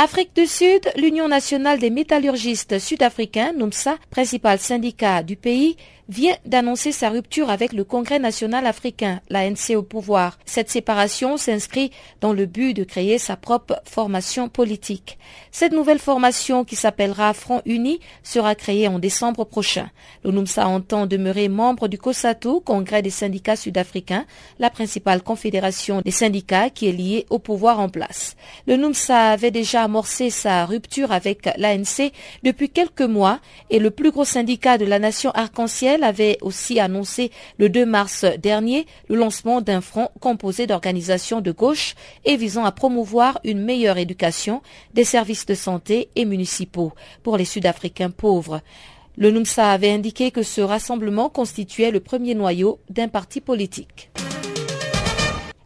[0.01, 5.75] Afrique du Sud, l'Union nationale des métallurgistes sud-africains, NUMSA, principal syndicat du pays,
[6.10, 10.39] vient d'annoncer sa rupture avec le Congrès national africain, l'ANC au pouvoir.
[10.45, 15.19] Cette séparation s'inscrit dans le but de créer sa propre formation politique.
[15.52, 19.89] Cette nouvelle formation, qui s'appellera Front Uni, sera créée en décembre prochain.
[20.24, 24.26] Le NUMSA entend demeurer membre du COSATU, Congrès des syndicats sud-africains,
[24.58, 28.36] la principale confédération des syndicats qui est liée au pouvoir en place.
[28.65, 32.12] Le NUMSA avait déjà amorcé sa rupture avec l'ANC
[32.43, 37.31] depuis quelques mois et le plus gros syndicat de la nation arc-en-ciel avait aussi annoncé
[37.57, 42.71] le 2 mars dernier le lancement d'un front composé d'organisations de gauche et visant à
[42.71, 44.62] promouvoir une meilleure éducation,
[44.93, 48.62] des services de santé et municipaux pour les Sud-Africains pauvres.
[49.17, 54.12] Le NUMSA avait indiqué que ce rassemblement constituait le premier noyau d'un parti politique.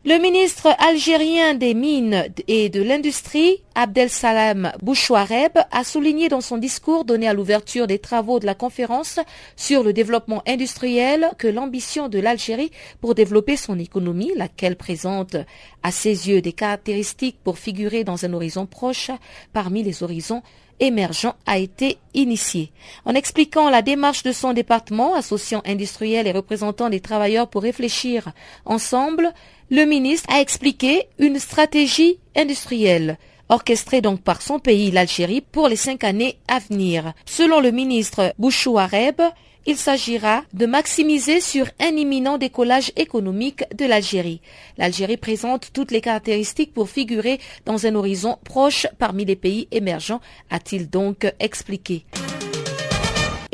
[0.05, 6.57] Le ministre algérien des Mines et de l'Industrie, Abdel Salam Bouchouareb, a souligné dans son
[6.57, 9.21] discours donné à l'ouverture des travaux de la conférence
[9.55, 15.37] sur le développement industriel que l'ambition de l'Algérie pour développer son économie, laquelle présente
[15.83, 19.09] à ses yeux des caractéristiques pour figurer dans un horizon proche
[19.53, 20.43] parmi les horizons
[20.79, 22.71] émergents a été initié.
[23.05, 28.31] En expliquant la démarche de son département, associant industriels et représentants des travailleurs pour réfléchir
[28.65, 29.33] ensemble,
[29.73, 33.17] le ministre a expliqué une stratégie industrielle
[33.49, 37.13] orchestrée donc par son pays, l'Algérie, pour les cinq années à venir.
[37.25, 39.19] Selon le ministre Bouchou Areb,
[39.65, 44.41] il s'agira de maximiser sur un imminent décollage économique de l'Algérie.
[44.77, 50.21] L'Algérie présente toutes les caractéristiques pour figurer dans un horizon proche parmi les pays émergents,
[50.51, 52.05] a-t-il donc expliqué.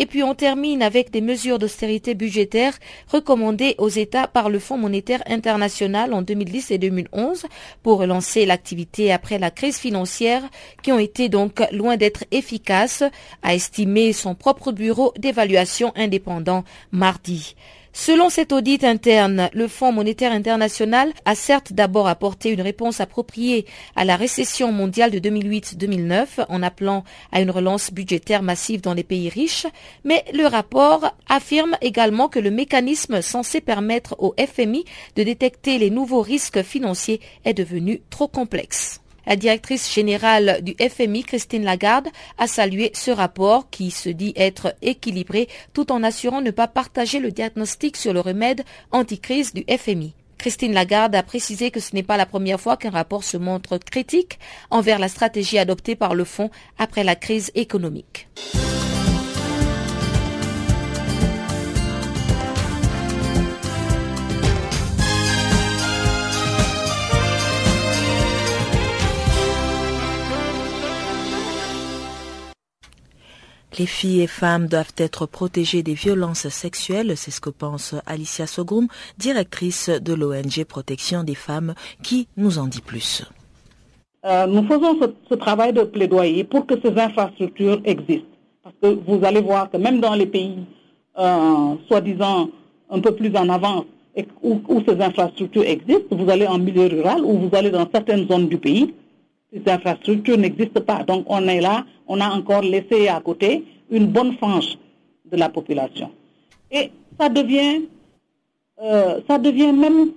[0.02, 2.74] Et puis on termine avec des mesures d'austérité budgétaire
[3.10, 7.46] recommandées aux États par le Fonds monétaire international en 2010 et 2011
[7.84, 10.42] pour relancer l'activité après la crise financière
[10.84, 13.04] qui ont été donc loin d'être efficaces,
[13.44, 17.56] a estimé son propre bureau d'évaluation indépendant mardi.
[17.92, 23.66] Selon cet audit interne, le Fonds monétaire international a certes d'abord apporté une réponse appropriée
[23.96, 29.04] à la récession mondiale de 2008-2009 en appelant à une relance budgétaire massive dans les
[29.04, 29.66] pays riches,
[30.04, 35.90] mais le rapport affirme également que le mécanisme censé permettre au FMI de détecter les
[35.90, 39.02] nouveaux risques financiers est devenu trop complexe.
[39.30, 42.08] La directrice générale du FMI, Christine Lagarde,
[42.40, 47.20] a salué ce rapport qui se dit être équilibré tout en assurant ne pas partager
[47.20, 50.16] le diagnostic sur le remède anticrise du FMI.
[50.40, 53.78] Christine Lagarde a précisé que ce n'est pas la première fois qu'un rapport se montre
[53.78, 54.40] critique
[54.72, 58.28] envers la stratégie adoptée par le Fonds après la crise économique.
[73.80, 78.46] Les filles et femmes doivent être protégées des violences sexuelles, c'est ce que pense Alicia
[78.46, 83.24] Sogroum, directrice de l'ONG Protection des femmes, qui nous en dit plus.
[84.26, 88.28] Euh, nous faisons ce, travail de plaidoyer pour que ces infrastructures existent.
[88.64, 90.58] Parce que vous allez voir que même dans les pays
[91.18, 92.50] euh, soi-disant
[92.90, 93.86] un peu plus en avance
[94.44, 98.28] où, où, ces infrastructures existent, vous allez en milieu rural ou vous allez dans certaines
[98.28, 98.94] zones du pays,
[99.52, 101.04] ces infrastructures n'existent pas.
[101.04, 104.78] Donc on est là, on a encore laissé à côté une bonne frange
[105.26, 106.12] de la population.
[106.72, 107.86] Et ça devient,
[108.82, 110.12] euh, ça devient même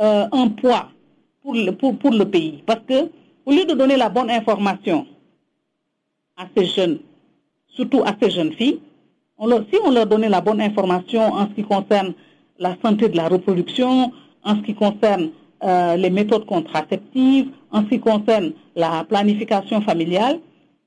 [0.00, 0.90] euh, un poids
[1.42, 2.62] pour le, pays.
[2.66, 3.10] Parce que
[3.44, 5.06] au lieu de donner la bonne information
[6.36, 6.98] à ces jeunes,
[7.68, 8.80] surtout à ces jeunes filles,
[9.38, 12.14] si on leur donnait la bonne information en ce qui concerne
[12.58, 14.12] la santé de la reproduction,
[14.42, 15.30] en ce qui concerne
[15.62, 20.38] euh, les méthodes contraceptives, en ce qui concerne la planification familiale,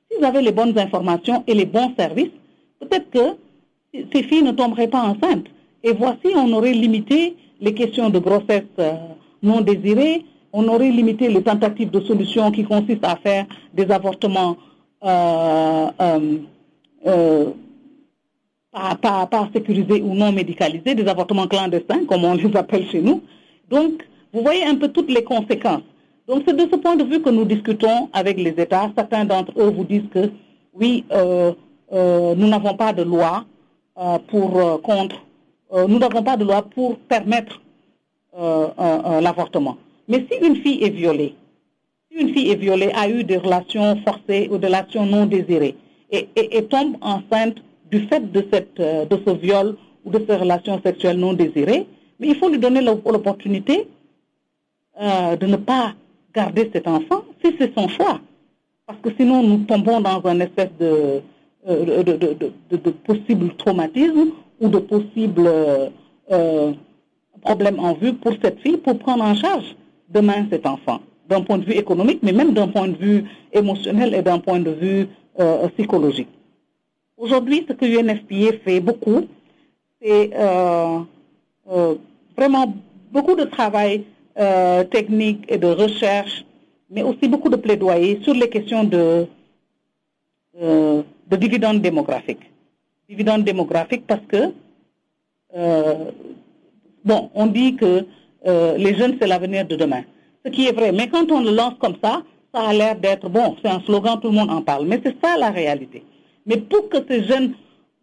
[0.09, 2.31] s'ils avaient les bonnes informations et les bons services,
[2.79, 3.37] peut-être que
[4.13, 5.45] ces filles ne tomberaient pas enceintes.
[5.83, 8.93] Et voici, on aurait limité les questions de grossesse euh,
[9.41, 14.57] non désirées, on aurait limité les tentatives de solution qui consistent à faire des avortements
[15.03, 15.87] euh,
[17.05, 17.45] euh,
[18.71, 23.21] pas, pas, sécurisés ou non médicalisés, des avortements clandestins, comme on les appelle chez nous.
[23.69, 25.83] Donc, vous voyez un peu toutes les conséquences.
[26.27, 28.91] Donc, c'est de ce point de vue que nous discutons avec les États.
[28.95, 30.29] Certains d'entre eux vous disent que
[30.73, 33.45] oui, nous n'avons pas de loi
[34.27, 35.15] pour contre
[35.71, 37.61] euh, nous n'avons pas de loi pour permettre
[38.37, 39.77] euh, l'avortement.
[40.07, 41.35] Mais si une fille est violée,
[42.11, 45.75] si une fille est violée, a eu des relations forcées ou des relations non désirées
[46.11, 47.57] et, tombe enceinte
[47.91, 49.75] du fait de, cette, euh, de ce viol
[50.05, 51.85] ou de ces relations sexuelles non désirées,
[52.19, 53.87] mais il faut lui donner l'opportunité
[54.99, 55.93] de ne pas
[56.33, 58.19] garder cet enfant si c'est son choix.
[58.85, 61.21] Parce que sinon, nous tombons dans un espèce de,
[61.67, 65.89] de, de, de possible traumatisme ou de possibles euh,
[66.31, 66.73] euh,
[67.41, 69.75] problèmes en vue pour cette fille pour prendre en charge
[70.09, 74.13] demain cet enfant, d'un point de vue économique, mais même d'un point de vue émotionnel
[74.13, 75.07] et d'un point de vue
[75.39, 76.27] euh, psychologique.
[77.17, 79.27] Aujourd'hui, ce que l'UNFPA fait beaucoup,
[80.01, 80.31] c'est
[82.37, 82.73] vraiment
[83.11, 84.05] beaucoup de travail
[84.89, 86.45] technique et de recherche,
[86.89, 89.27] mais aussi beaucoup de plaidoyer sur les questions de,
[90.57, 92.49] de dividendes démographiques
[93.09, 94.53] dividende démographique parce que,
[95.57, 96.11] euh,
[97.03, 98.05] bon, on dit que
[98.45, 100.03] euh, les jeunes, c'est l'avenir de demain.
[100.45, 100.91] Ce qui est vrai.
[100.91, 102.21] Mais quand on le lance comme ça,
[102.53, 104.85] ça a l'air d'être, bon, c'est un slogan, tout le monde en parle.
[104.85, 106.03] Mais c'est ça la réalité.
[106.45, 107.53] Mais pour que ces jeunes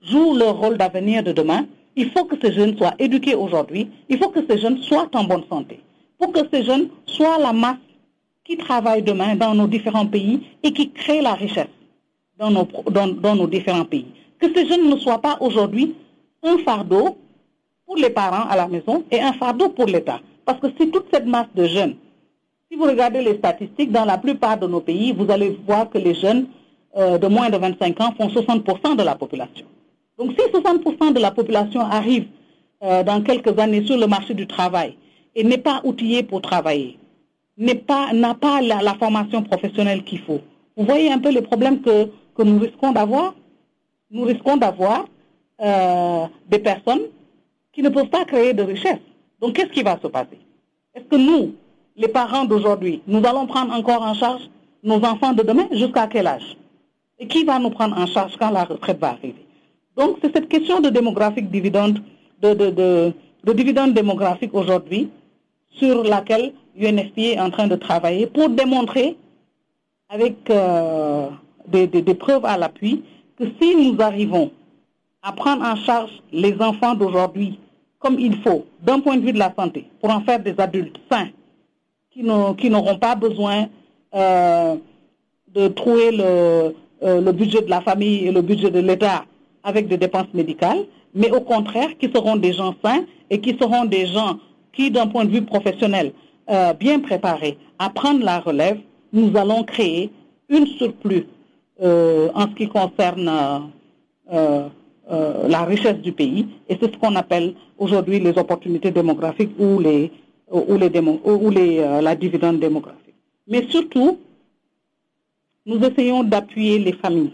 [0.02, 4.18] jouent leur rôle d'avenir de demain, il faut que ces jeunes soient éduqués aujourd'hui, il
[4.18, 5.80] faut que ces jeunes soient en bonne santé.
[6.18, 7.76] Pour que ces jeunes soient la masse
[8.44, 11.68] qui travaille demain dans nos différents pays et qui crée la richesse
[12.38, 14.06] dans nos, différents pays
[14.38, 15.94] que ces jeunes ne soient pas aujourd'hui
[16.42, 17.16] un fardeau
[17.86, 20.20] pour les parents à la maison et un fardeau pour l'État.
[20.44, 21.96] Parce que si toute cette masse de jeunes,
[22.70, 25.98] si vous regardez les statistiques, dans la plupart de nos pays, vous allez voir que
[25.98, 26.46] les jeunes
[26.96, 29.66] euh, de moins de 25 ans font 60% de la population.
[30.18, 32.26] Donc si 60% de la population arrive
[32.82, 34.96] euh, dans quelques années sur le marché du travail
[35.36, 36.98] et n'est pas outillé pour travailler,
[37.56, 38.10] n'a pas,
[38.40, 40.40] pas la, formation professionnelle qu'il faut,
[40.76, 43.34] vous voyez un peu les problèmes que, que nous risquons d'avoir?
[44.10, 45.06] Nous risquons d'avoir
[45.60, 47.02] euh, des personnes
[47.72, 49.00] qui ne peuvent pas créer de richesse.
[49.40, 50.38] Donc, qu'est-ce qui va se passer?
[50.94, 51.54] Est-ce que nous,
[51.96, 54.42] les parents d'aujourd'hui, nous allons prendre encore en charge
[54.82, 56.56] nos enfants de demain jusqu'à quel âge?
[57.18, 59.46] Et qui va nous prendre en charge quand la retraite va arriver?
[59.96, 62.00] Donc, c'est cette question de démographique dividende,
[62.42, 65.08] de, de, dividende démographique aujourd'hui
[65.70, 69.16] sur laquelle l'UNFPA est en train de travailler pour démontrer
[70.08, 71.28] avec euh,
[71.68, 73.02] des, preuves à l'appui
[73.38, 74.50] que si nous arrivons
[75.22, 77.58] à prendre en charge les enfants d'aujourd'hui
[77.98, 81.00] comme il faut, d'un point de vue de la santé, pour en faire des adultes
[81.10, 81.28] sains,
[82.10, 83.68] qui n'auront pas besoin
[84.14, 84.76] euh,
[85.48, 86.70] de trouver euh,
[87.02, 89.24] le, budget de la famille et le budget de l'État
[89.64, 93.84] avec des dépenses médicales, mais au contraire, qui seront des gens sains et qui seront
[93.84, 94.38] des gens
[94.76, 96.12] qui, d'un point de vue professionnel,
[96.50, 98.78] euh, bien préparés à prendre la relève,
[99.12, 100.10] nous allons créer
[100.48, 101.26] une surplus
[101.82, 103.30] euh, en ce qui concerne
[104.32, 104.68] euh,
[105.48, 112.14] la richesse du pays, et c'est ce qu'on appelle aujourd'hui les opportunités démographiques ou la
[112.14, 113.14] dividende démographique.
[113.46, 114.18] Mais surtout,
[115.64, 117.32] nous essayons d'appuyer les familles.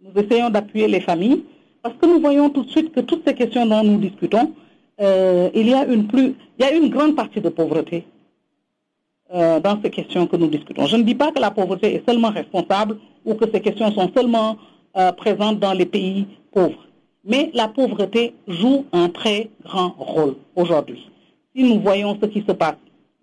[0.00, 1.44] Nous essayons d'appuyer les familles
[1.82, 4.52] parce que nous voyons tout de suite que toutes ces questions dont nous discutons,
[5.00, 8.04] il y a une plus, il y a une grande partie de pauvreté
[9.32, 10.86] euh, dans ces questions que nous discutons.
[10.86, 14.10] Je ne dis pas que la pauvreté est seulement responsable ou que ces questions sont
[14.12, 14.56] seulement
[14.96, 16.84] euh, présentes dans les pays pauvres,
[17.24, 21.08] mais la pauvreté joue un très grand rôle aujourd'hui.
[21.54, 22.74] Si nous voyons ce qui se passe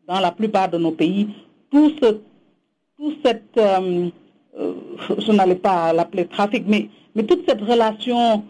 [0.08, 1.28] dans la plupart de nos pays,
[1.70, 2.20] tout, ce,
[3.26, 4.10] cette, euh,
[4.56, 6.90] je n'allais pas l'appeler trafic, mais
[7.24, 8.44] toute cette relation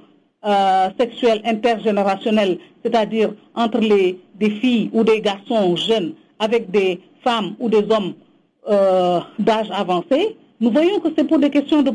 [0.99, 7.69] sexuelle intergénérationnelle, c'est-à-dire entre les, des filles ou des garçons jeunes avec des femmes ou
[7.69, 8.13] des hommes
[8.69, 11.91] euh, d'âge avancé, nous voyons que c'est pour des questions de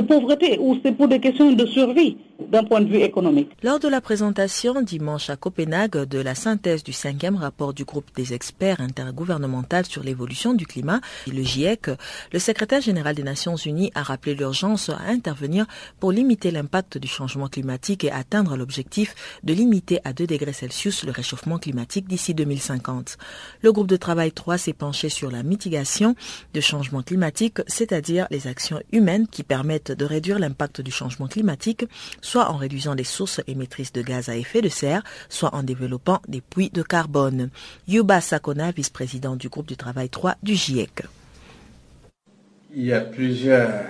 [0.00, 3.50] pauvreté ou c'est pour des questions de survie d'un point de vue économique.
[3.62, 8.06] Lors de la présentation dimanche à Copenhague de la synthèse du cinquième rapport du groupe
[8.16, 11.90] des experts intergouvernemental sur l'évolution du climat, le GIEC,
[12.32, 15.66] le secrétaire général des Nations Unies a rappelé l'urgence à intervenir
[16.00, 21.04] pour limiter l'impact du changement climatique et atteindre l'objectif de limiter à 2 degrés Celsius
[21.04, 23.16] le réchauffement climatique d'ici 2050.
[23.62, 26.14] Le groupe de travail 3 s'est penché sur la mitigation
[26.52, 31.84] de changement climatique, c'est-à-dire les actions humaines qui permettent de réduire l'impact du changement climatique,
[32.42, 36.40] en réduisant les sources émettrices de gaz à effet de serre, soit en développant des
[36.40, 37.50] puits de carbone.
[37.88, 41.02] Yuba Sakona, vice-président du groupe du travail 3 du GIEC.
[42.74, 43.84] Il y a plusieurs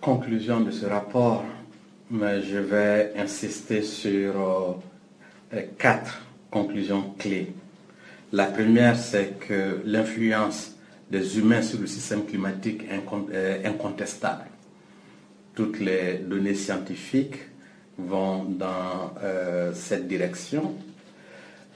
[0.00, 1.44] conclusions de ce rapport,
[2.10, 4.80] mais je vais insister sur
[5.52, 7.52] euh, quatre conclusions clés.
[8.32, 10.72] La première, c'est que l'influence
[11.10, 14.46] des humains sur le système climatique est incontestable.
[15.54, 17.36] Toutes les données scientifiques
[17.98, 20.74] vont dans euh, cette direction.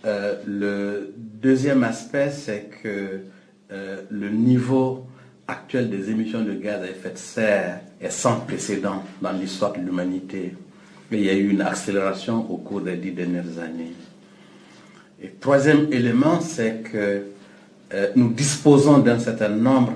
[0.05, 3.21] Euh, le deuxième aspect, c'est que
[3.73, 5.07] euh, le niveau
[5.47, 9.79] actuel des émissions de gaz à effet de serre est sans précédent dans l'histoire de
[9.79, 10.55] l'humanité.
[11.13, 13.93] Il y a eu une accélération au cours des dix dernières années.
[15.23, 17.25] Et troisième élément, c'est que
[18.15, 19.95] nous disposons d'un certain nombre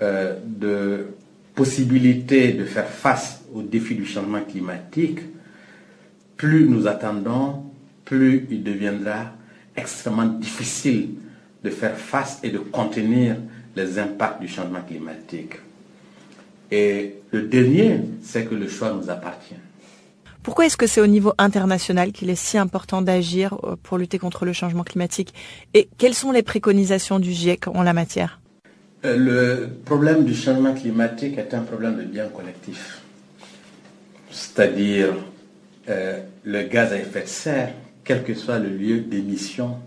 [0.00, 1.06] de
[1.54, 5.20] possibilités de faire face aux défis du changement climatique.
[6.36, 7.62] Plus nous attendons,
[8.04, 9.32] plus il deviendra
[9.76, 11.10] extrêmement difficile
[11.62, 13.36] de faire face et de contenir
[13.76, 15.54] les impacts du changement climatique.
[16.70, 19.54] Et le dernier, c'est que le choix nous appartient.
[20.42, 24.18] Pourquoi est-ce que c'est au niveau international qu'il est si important d'agir euh, pour lutter
[24.18, 25.32] contre le changement climatique?
[25.72, 28.40] Et quelles sont les préconisations du GIEC en la matière?
[29.06, 33.00] Euh, Le problème du changement climatique est un problème de bien collectif.
[34.30, 35.14] C'est-à-dire
[35.88, 37.72] euh, le gaz à effet de serre,
[38.04, 39.78] quel que soit le lieu d'émission,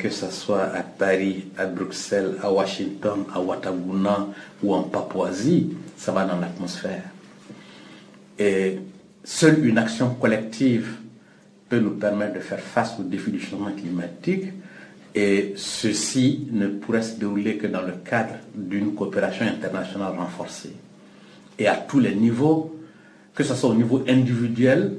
[0.00, 4.26] que ce soit à Paris, à Bruxelles, à Washington, à Ouattaguna
[4.60, 7.02] ou en Papouasie, ça va dans l'atmosphère.
[8.40, 8.80] Et
[9.30, 10.96] Seule une action collective
[11.68, 14.44] peut nous permettre de faire face aux défis du changement climatique
[15.14, 20.72] et ceci ne pourrait se dérouler que dans le cadre d'une coopération internationale renforcée.
[21.58, 22.74] Et à tous les niveaux,
[23.38, 24.94] que ce soit au niveau individuel,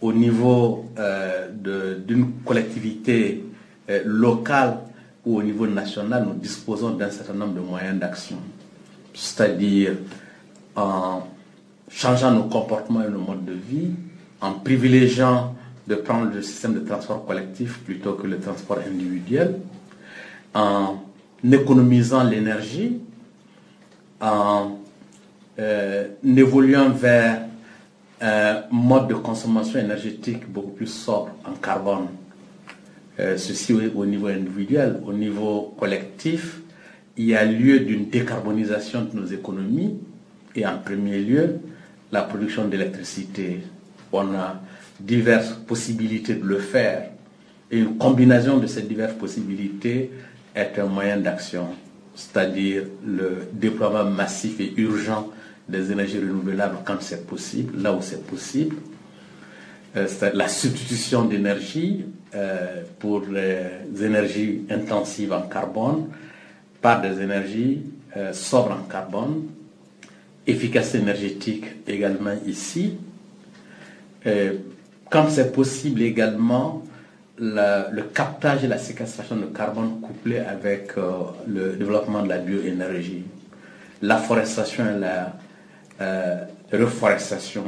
[0.00, 1.48] au niveau euh,
[2.06, 3.44] d'une collectivité
[3.90, 4.78] euh, locale
[5.26, 8.36] ou au niveau national, nous disposons d'un certain nombre de moyens d'action.
[9.12, 9.94] C'est-à-dire
[10.76, 11.22] en
[11.90, 13.90] changeant nos comportements et nos modes de vie,
[14.40, 15.56] en privilégiant
[15.88, 19.58] de prendre le système de transport collectif plutôt que le transport individuel,
[20.54, 20.98] en
[21.50, 23.00] économisant l'énergie,
[24.20, 24.78] en
[25.58, 27.40] euh, évoluant vers
[28.22, 32.06] un mode de consommation énergétique beaucoup plus sobre en carbone.
[33.18, 36.60] Euh, ceci au niveau individuel, au niveau collectif,
[37.16, 39.98] il y a lieu d'une décarbonisation de nos économies
[40.54, 41.58] et en premier lieu
[42.12, 43.60] la production d'électricité.
[44.12, 44.62] On a
[45.00, 47.10] diverses possibilités de le faire.
[47.70, 50.10] Et une combinaison de ces diverses possibilités
[50.54, 51.68] est un moyen d'action,
[52.14, 55.28] c'est-à-dire le déploiement massif et urgent
[55.68, 58.76] des énergies renouvelables quand c'est possible, là où c'est possible.
[59.94, 66.06] Euh, la substitution d'énergie euh, pour les énergies intensives en carbone
[66.80, 67.82] par des énergies
[68.16, 69.48] euh, sobres en carbone
[70.46, 72.94] efficacité énergétique également ici.
[75.08, 76.82] Quand c'est possible également,
[77.38, 80.94] le captage et la séquestration de carbone couplé avec
[81.46, 83.24] le développement de la bioénergie.
[84.00, 85.32] La forestation et la
[86.00, 87.64] euh, reforestation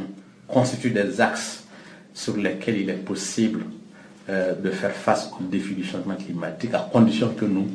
[0.49, 1.65] constituent des axes
[2.13, 3.65] sur lesquels il est possible
[4.27, 7.69] de faire face aux défis du changement climatique, à condition que nous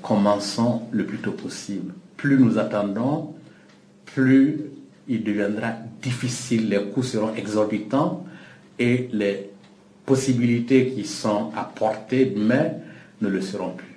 [0.00, 1.92] commençons le plus tôt possible.
[2.16, 3.34] Plus nous attendons,
[4.06, 4.70] plus
[5.08, 5.72] il deviendra
[6.02, 8.24] difficile, les coûts seront exorbitants
[8.78, 9.50] et les
[10.04, 12.76] possibilités qui sont apportées mais
[13.20, 13.87] ne le seront plus.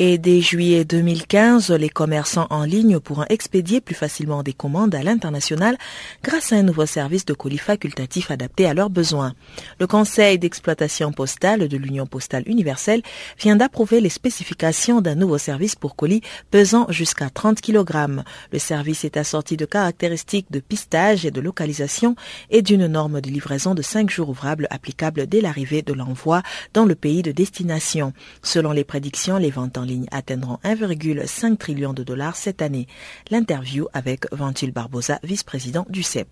[0.00, 5.02] Et dès juillet 2015, les commerçants en ligne pourront expédier plus facilement des commandes à
[5.02, 5.76] l'international
[6.22, 9.34] grâce à un nouveau service de colis facultatif adapté à leurs besoins.
[9.80, 13.02] Le Conseil d'exploitation postale de l'Union postale universelle
[13.40, 16.22] vient d'approuver les spécifications d'un nouveau service pour colis
[16.52, 18.22] pesant jusqu'à 30 kg.
[18.52, 22.14] Le service est assorti de caractéristiques de pistage et de localisation
[22.50, 26.42] et d'une norme de livraison de 5 jours ouvrables applicable dès l'arrivée de l'envoi
[26.72, 28.12] dans le pays de destination.
[28.44, 32.86] Selon les prédictions, les ventes en ligne atteindront 1,5 trillion de dollars cette année.
[33.30, 36.28] L'interview avec Ventil Barbosa, vice-président du CEP.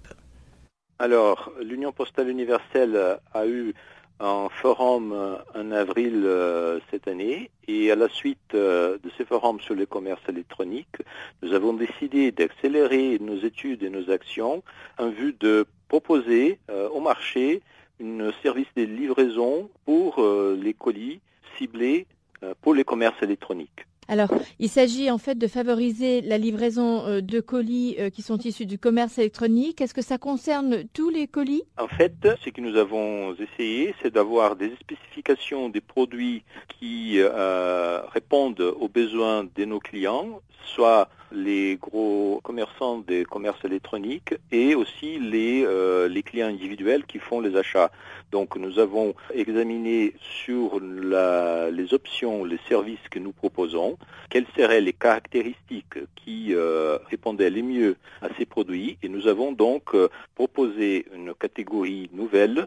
[0.99, 3.75] Alors, l'Union postale universelle a eu
[4.21, 9.61] un forum en avril euh, cette année et à la suite euh, de ces forums
[9.61, 10.97] sur le commerce électronique,
[11.43, 14.63] nous avons décidé d'accélérer nos études et nos actions
[14.99, 17.61] en vue de proposer euh, au marché
[18.03, 21.21] un service de livraison pour les colis
[21.57, 22.16] ciblés euh,
[22.63, 23.87] pour les commerces électroniques.
[24.09, 24.29] Alors,
[24.61, 28.67] il s'agit en fait de favoriser la livraison euh, de colis euh, qui sont issus
[28.67, 29.81] du commerce électronique.
[29.81, 31.65] Est-ce que ça concerne tous les colis?
[31.77, 36.45] En fait, ce que nous avons essayé, c'est d'avoir des spécifications des produits
[36.79, 44.35] qui euh, répondent aux besoins de nos clients, soit les gros commerçants des commerces électroniques
[44.53, 47.91] et aussi les, euh, les clients individuels qui font les achats.
[48.33, 53.99] Donc nous avons examiné sur la, les options, les services que nous proposons,
[54.31, 58.99] quelles seraient les caractéristiques qui euh, répondaient les mieux à ces produits?
[59.03, 62.67] Et nous avons donc euh, proposé une catégorie nouvelle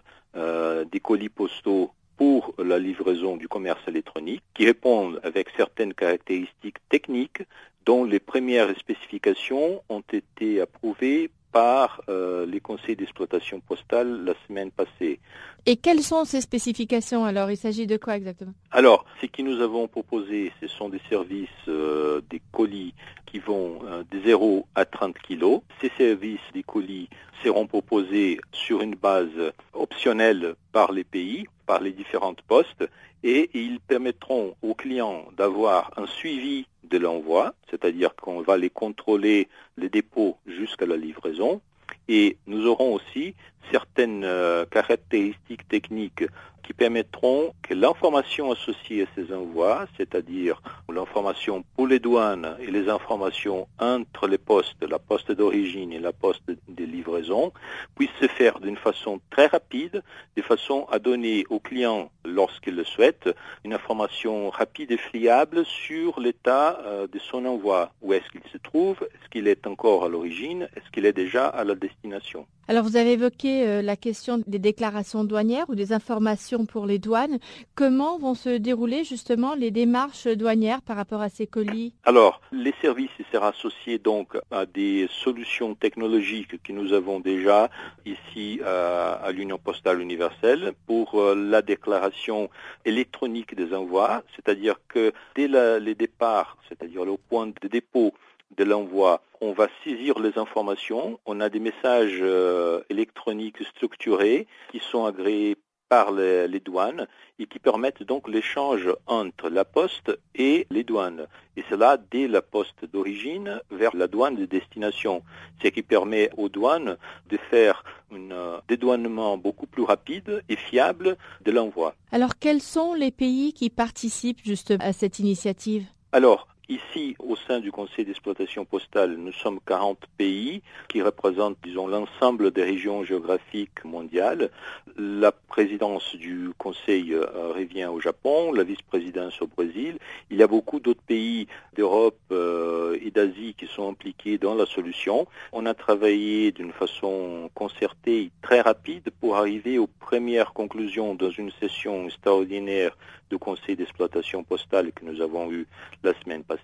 [0.92, 7.42] des colis postaux pour la livraison du commerce électronique qui répondent avec certaines caractéristiques techniques
[7.86, 14.72] dont les premières spécifications ont été approuvées par euh, les conseils d'exploitation postale la semaine
[14.72, 15.20] passée.
[15.66, 17.52] Et quelles sont ces spécifications alors?
[17.52, 18.54] Il s'agit de quoi exactement?
[18.72, 22.94] Alors, ce que nous avons proposé, ce sont des services, euh, des colis
[23.26, 25.62] qui vont euh, de 0 à 30 kilos.
[25.82, 27.10] Ces services des colis
[27.44, 32.90] seront proposés sur une base optionnelle par les pays, par les différentes postes,
[33.24, 39.48] et ils permettront aux clients d'avoir un suivi de l'envoi, c'est-à-dire qu'on va les contrôler
[39.78, 41.62] les dépôts jusqu'à la livraison.
[42.08, 43.36] Et nous aurons aussi
[43.72, 46.24] certaines euh, caractéristiques techniques
[46.70, 52.90] qui permettront que l'information associée à ces envois, c'est-à-dire l'information pour les douanes et les
[52.90, 57.52] informations entre les postes, la poste d'origine et la poste de livraison,
[57.96, 60.04] puissent se faire d'une façon très rapide,
[60.38, 63.32] de façon à donner aux clients, lorsqu'ils le souhaitent,
[63.66, 67.92] une information rapide et fiable sur l'état euh, de son envoi.
[68.04, 68.98] Où est-ce qu'il se trouve?
[69.02, 70.70] Est-ce qu'il est encore à l'origine?
[70.76, 72.46] Est-ce qu'il est déjà à la destination?
[72.70, 77.00] Alors vous avez évoqué euh, la question des déclarations douanières ou des informations pour les
[77.00, 77.40] douanes.
[77.74, 81.96] Comment vont se dérouler justement les démarches douanières par rapport à ces colis?
[82.04, 87.72] Alors, les services seront associés donc à des solutions technologiques que nous avons déjà
[88.06, 92.52] ici euh, à l'Union postale universelle pour euh, la déclaration
[92.86, 95.48] électronique des envois, c'est-à-dire que dès
[95.80, 98.14] les départs, c'est-à-dire le point de dépôt
[98.58, 101.20] de l'envoi, on va saisir les informations.
[101.26, 105.58] On a des messages euh, électroniques structurés qui sont agréés
[105.90, 107.08] par les, douanes
[107.40, 111.26] et qui permettent donc l'échange entre la poste et les douanes.
[111.58, 115.24] Et cela dès la poste d'origine vers la douane de destination,
[115.62, 116.98] ce qui permet aux douanes
[117.30, 121.96] de faire un euh, dédouanement beaucoup plus rapide et fiable de l'envoi.
[122.12, 125.86] Alors quels sont les pays qui participent juste à cette initiative?
[126.12, 131.88] Alors, Ici, au sein du Conseil d'exploitation postale, nous sommes 40 pays qui représentent, disons,
[131.88, 134.52] l'ensemble des régions géographiques mondiales.
[134.96, 139.98] La présidence du Conseil euh, revient au Japon, la vice-présidence au Brésil.
[140.30, 144.68] Il y a beaucoup d'autres pays d'Europe euh, et d'Asie qui sont impliqués dans la
[144.68, 145.26] solution.
[145.52, 151.50] On a travaillé d'une façon concertée très rapide pour arriver aux premières conclusions dans une
[151.60, 152.96] session extraordinaire
[153.32, 155.68] du Conseil d'exploitation postale que nous avons eu
[156.04, 156.59] la semaine passée.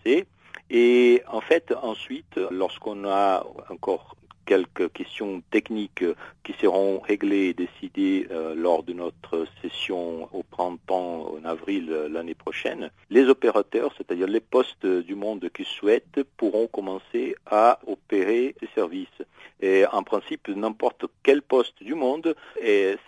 [0.70, 4.16] Et en fait, ensuite, lorsqu'on a encore
[4.46, 6.06] quelques questions techniques
[6.44, 12.08] qui seront réglées et décidées euh, lors de notre session au printemps, en avril euh,
[12.08, 18.56] l'année prochaine, les opérateurs, c'est-à-dire les postes du monde qui souhaitent, pourront commencer à opérer
[18.60, 19.22] ces services.
[19.62, 22.36] Et en principe, n'importe quel poste du monde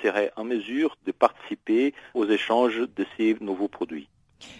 [0.01, 4.07] serait en mesure de participer aux échanges de ces nouveaux produits.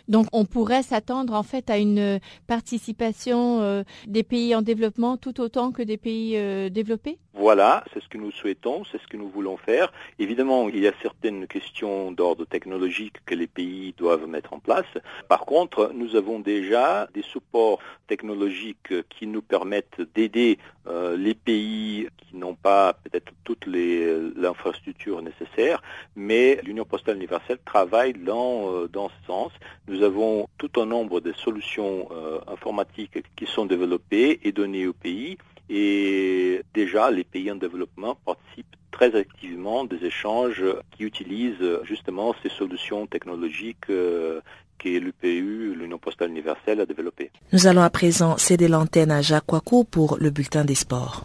[0.07, 5.39] Donc on pourrait s'attendre en fait à une participation euh, des pays en développement tout
[5.41, 7.17] autant que des pays euh, développés?
[7.33, 9.93] Voilà, c'est ce que nous souhaitons, c'est ce que nous voulons faire.
[10.17, 14.87] Évidemment, il y a certaines questions d'ordre technologique que les pays doivent mettre en place.
[15.27, 20.57] Par contre, nous avons déjà des supports technologiques qui nous permettent d'aider
[20.87, 25.81] euh, les pays qui n'ont pas peut-être toute l'infrastructure nécessaire,
[26.15, 29.51] mais l'Union postale universelle travaille dans ce sens.
[29.87, 34.93] Nous avons tout un nombre de solutions euh, informatiques qui sont développées et données au
[34.93, 35.37] pays.
[35.69, 42.49] Et déjà, les pays en développement participent très activement des échanges qui utilisent justement ces
[42.49, 44.41] solutions technologiques euh,
[44.79, 47.31] que l'UPU, l'Union postale universelle, a développées.
[47.53, 51.23] Nous allons à présent céder l'antenne à Jacques Wakou pour le bulletin des sports.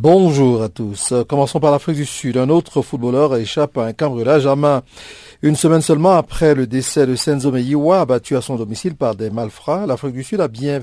[0.00, 1.12] Bonjour à tous.
[1.28, 2.36] Commençons par l'Afrique du Sud.
[2.36, 4.84] Un autre footballeur échappe à un cambriolage à main.
[5.42, 9.28] Une semaine seulement après le décès de Senzo Meyiwa, abattu à son domicile par des
[9.28, 10.80] malfrats, l'Afrique du Sud a bien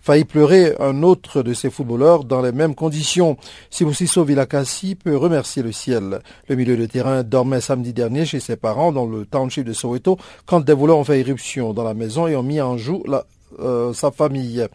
[0.00, 3.36] failli pleurer un autre de ses footballeurs dans les mêmes conditions.
[3.68, 6.20] Sibusiso Vilakasi peut remercier le ciel.
[6.48, 10.18] Le milieu de terrain dormait samedi dernier chez ses parents dans le township de Soweto
[10.44, 13.26] quand des voleurs ont fait éruption dans la maison et ont mis en joue la
[13.60, 14.66] euh, sa famille.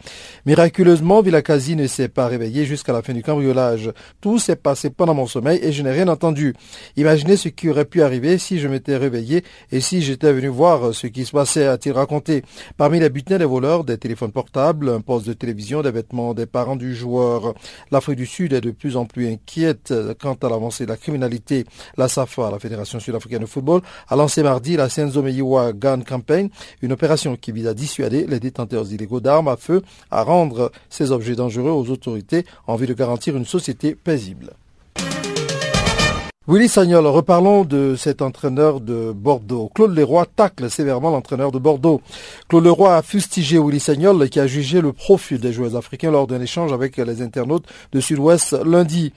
[0.45, 3.91] Miraculeusement, Vilakazi ne s'est pas réveillé jusqu'à la fin du cambriolage.
[4.21, 6.53] Tout s'est passé pendant mon sommeil et je n'ai rien entendu.
[6.97, 10.93] Imaginez ce qui aurait pu arriver si je m'étais réveillé et si j'étais venu voir
[10.93, 12.43] ce qui se passait, a-t-il raconté.
[12.77, 16.45] Parmi les butins des voleurs, des téléphones portables, un poste de télévision, des vêtements des
[16.45, 17.53] parents du joueur.
[17.91, 21.65] L'Afrique du Sud est de plus en plus inquiète quant à l'avancée de la criminalité.
[21.97, 25.23] La SAFA, la Fédération sud-africaine de football, a lancé mardi la Senzo
[25.73, 26.49] Gun Campaign,
[26.81, 31.11] une opération qui vise à dissuader les détenteurs illégaux d'armes à feu à rendre ces
[31.11, 34.53] objets dangereux aux autorités en vue de garantir une société paisible.
[36.47, 39.69] Willy Sagnol, reparlons de cet entraîneur de Bordeaux.
[39.75, 42.01] Claude Leroy tacle sévèrement l'entraîneur de Bordeaux.
[42.49, 46.25] Claude Leroy a fustigé Willy Sagnol qui a jugé le profil des joueurs africains lors
[46.25, 49.13] d'un échange avec les internautes de Sud-Ouest lundi.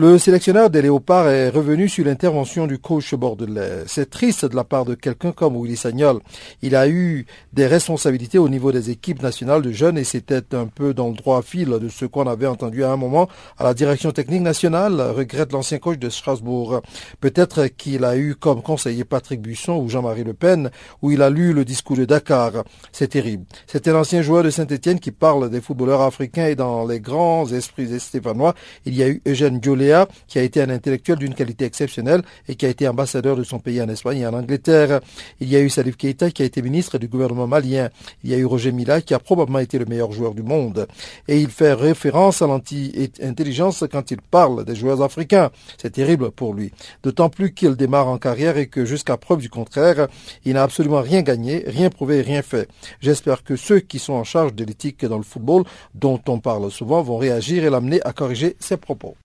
[0.00, 3.82] Le sélectionneur des Léopards est revenu sur l'intervention du coach bordelais.
[3.88, 6.20] C'est triste de la part de quelqu'un comme Willy Sagnol.
[6.62, 10.66] Il a eu des responsabilités au niveau des équipes nationales de jeunes et c'était un
[10.66, 13.28] peu dans le droit fil de ce qu'on avait entendu à un moment
[13.58, 16.80] à la direction technique nationale, regrette l'ancien coach de Strasbourg.
[17.20, 20.70] Peut-être qu'il a eu comme conseiller Patrick Buisson ou Jean-Marie Le Pen,
[21.02, 22.52] où il a lu le discours de Dakar.
[22.92, 23.46] C'est terrible.
[23.66, 27.98] C'était l'ancien joueur de Saint-Etienne qui parle des footballeurs africains et dans les grands esprits
[27.98, 28.54] stéphanois,
[28.86, 29.87] il y a eu Eugène Diolé
[30.26, 33.58] qui a été un intellectuel d'une qualité exceptionnelle et qui a été ambassadeur de son
[33.58, 35.00] pays en Espagne et en Angleterre.
[35.40, 37.90] Il y a eu Salif Keita qui a été ministre du gouvernement malien.
[38.24, 40.86] Il y a eu Roger Mila qui a probablement été le meilleur joueur du monde.
[41.26, 45.50] Et il fait référence à l'anti-intelligence quand il parle des joueurs africains.
[45.80, 46.72] C'est terrible pour lui.
[47.02, 50.08] D'autant plus qu'il démarre en carrière et que jusqu'à preuve du contraire,
[50.44, 52.68] il n'a absolument rien gagné, rien prouvé, rien fait.
[53.00, 55.64] J'espère que ceux qui sont en charge de l'éthique dans le football,
[55.94, 59.16] dont on parle souvent, vont réagir et l'amener à corriger ses propos.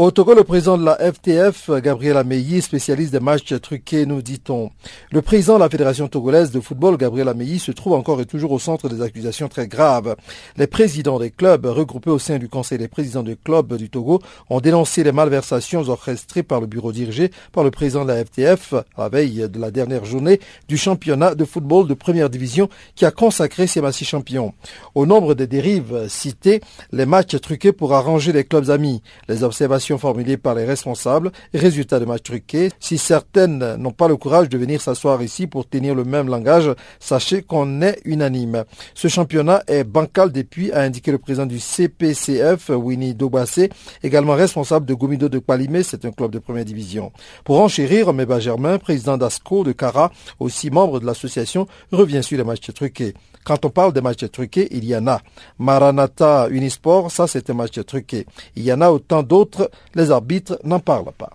[0.00, 4.70] Au Togo, le président de la FTF, Gabriel Ameyi, spécialiste des matchs truqués, nous dit-on.
[5.10, 8.52] Le président de la Fédération togolaise de football, Gabriel Ameyi, se trouve encore et toujours
[8.52, 10.14] au centre des accusations très graves.
[10.56, 14.20] Les présidents des clubs, regroupés au sein du Conseil des présidents des clubs du Togo,
[14.50, 18.74] ont dénoncé les malversations orchestrées par le bureau dirigé par le président de la FTF
[18.74, 20.38] à la veille de la dernière journée
[20.68, 24.54] du championnat de football de première division qui a consacré ces massifs champions.
[24.94, 26.60] Au nombre des dérives citées,
[26.92, 32.00] les matchs truqués pour arranger les clubs amis, les observations formulées par les responsables, résultats
[32.00, 32.70] de match truqués.
[32.80, 36.70] Si certaines n'ont pas le courage de venir s'asseoir ici pour tenir le même langage,
[37.00, 38.64] sachez qu'on est unanime.
[38.94, 43.70] Ce championnat est bancal depuis, a indiqué le président du CPCF, Winnie Dobassé,
[44.02, 47.12] également responsable de Gomido de Palimé, c'est un club de première division.
[47.44, 50.10] Pour enchérir, Meba Germain, président d'ASCO de Cara,
[50.40, 53.14] aussi membre de l'association, revient sur les matchs truqués.
[53.48, 55.22] Quand on parle des matchs truqués, il y en a.
[55.58, 58.26] Maranata Unisport, ça c'est un match truqué.
[58.56, 61.30] Il y en a autant d'autres, les arbitres n'en parlent pas.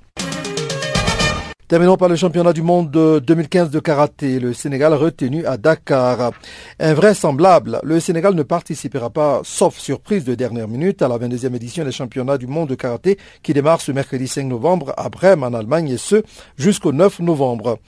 [1.67, 4.39] Terminons par le championnat du monde de 2015 de karaté.
[4.39, 6.33] Le Sénégal retenu à Dakar.
[6.79, 11.83] Invraisemblable, le Sénégal ne participera pas, sauf surprise de dernière minute, à la 22e édition
[11.83, 15.53] des championnats du monde de karaté qui démarre ce mercredi 5 novembre à Brême en
[15.55, 16.21] Allemagne et ce
[16.57, 17.79] jusqu'au 9 novembre.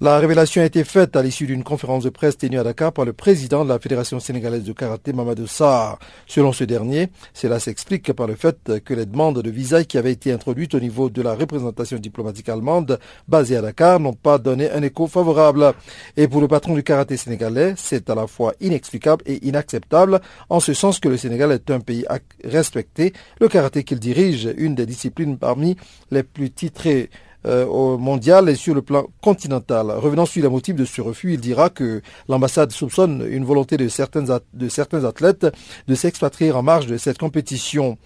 [0.00, 3.04] La révélation a été faite à l'issue d'une conférence de presse tenue à Dakar par
[3.04, 6.00] le président de la Fédération sénégalaise de karaté, Mamadou Sarr.
[6.26, 10.10] Selon ce dernier, cela s'explique par le fait que les demandes de visa qui avaient
[10.10, 14.68] été introduites au niveau de la représentation diplomatique allemande basée à Dakar n'ont pas donné
[14.68, 15.72] un écho favorable.
[16.16, 20.20] Et pour le patron du karaté sénégalais, c'est à la fois inexplicable et inacceptable,
[20.50, 22.04] en ce sens que le Sénégal est un pays
[22.42, 23.12] respecté.
[23.40, 25.76] Le karaté qu'il dirige, une des disciplines parmi
[26.10, 27.10] les plus titrées
[27.46, 29.90] euh, au mondial et sur le plan continental.
[29.90, 33.88] Revenant sur les motifs de ce refus, il dira que l'ambassade soupçonne une volonté de
[33.88, 35.46] certains, de certains athlètes
[35.88, 37.98] de s'expatrier en marge de cette compétition,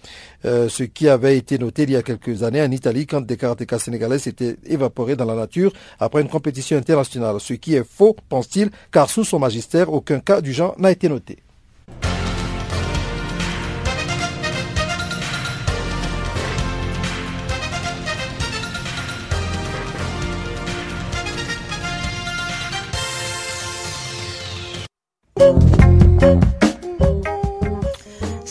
[0.45, 3.37] euh, ce qui avait été noté il y a quelques années en Italie quand des
[3.37, 8.15] karatékas sénégalais s'étaient évaporés dans la nature après une compétition internationale, ce qui est faux,
[8.29, 11.39] pense-t-il, car sous son magistère, aucun cas du genre n'a été noté.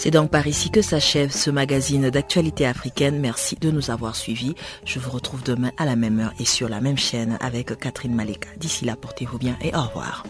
[0.00, 3.18] C'est donc par ici que s'achève ce magazine d'actualité africaine.
[3.18, 4.54] Merci de nous avoir suivis.
[4.84, 8.14] Je vous retrouve demain à la même heure et sur la même chaîne avec Catherine
[8.14, 8.48] Maleka.
[8.58, 10.22] D'ici là, portez-vous bien et au revoir.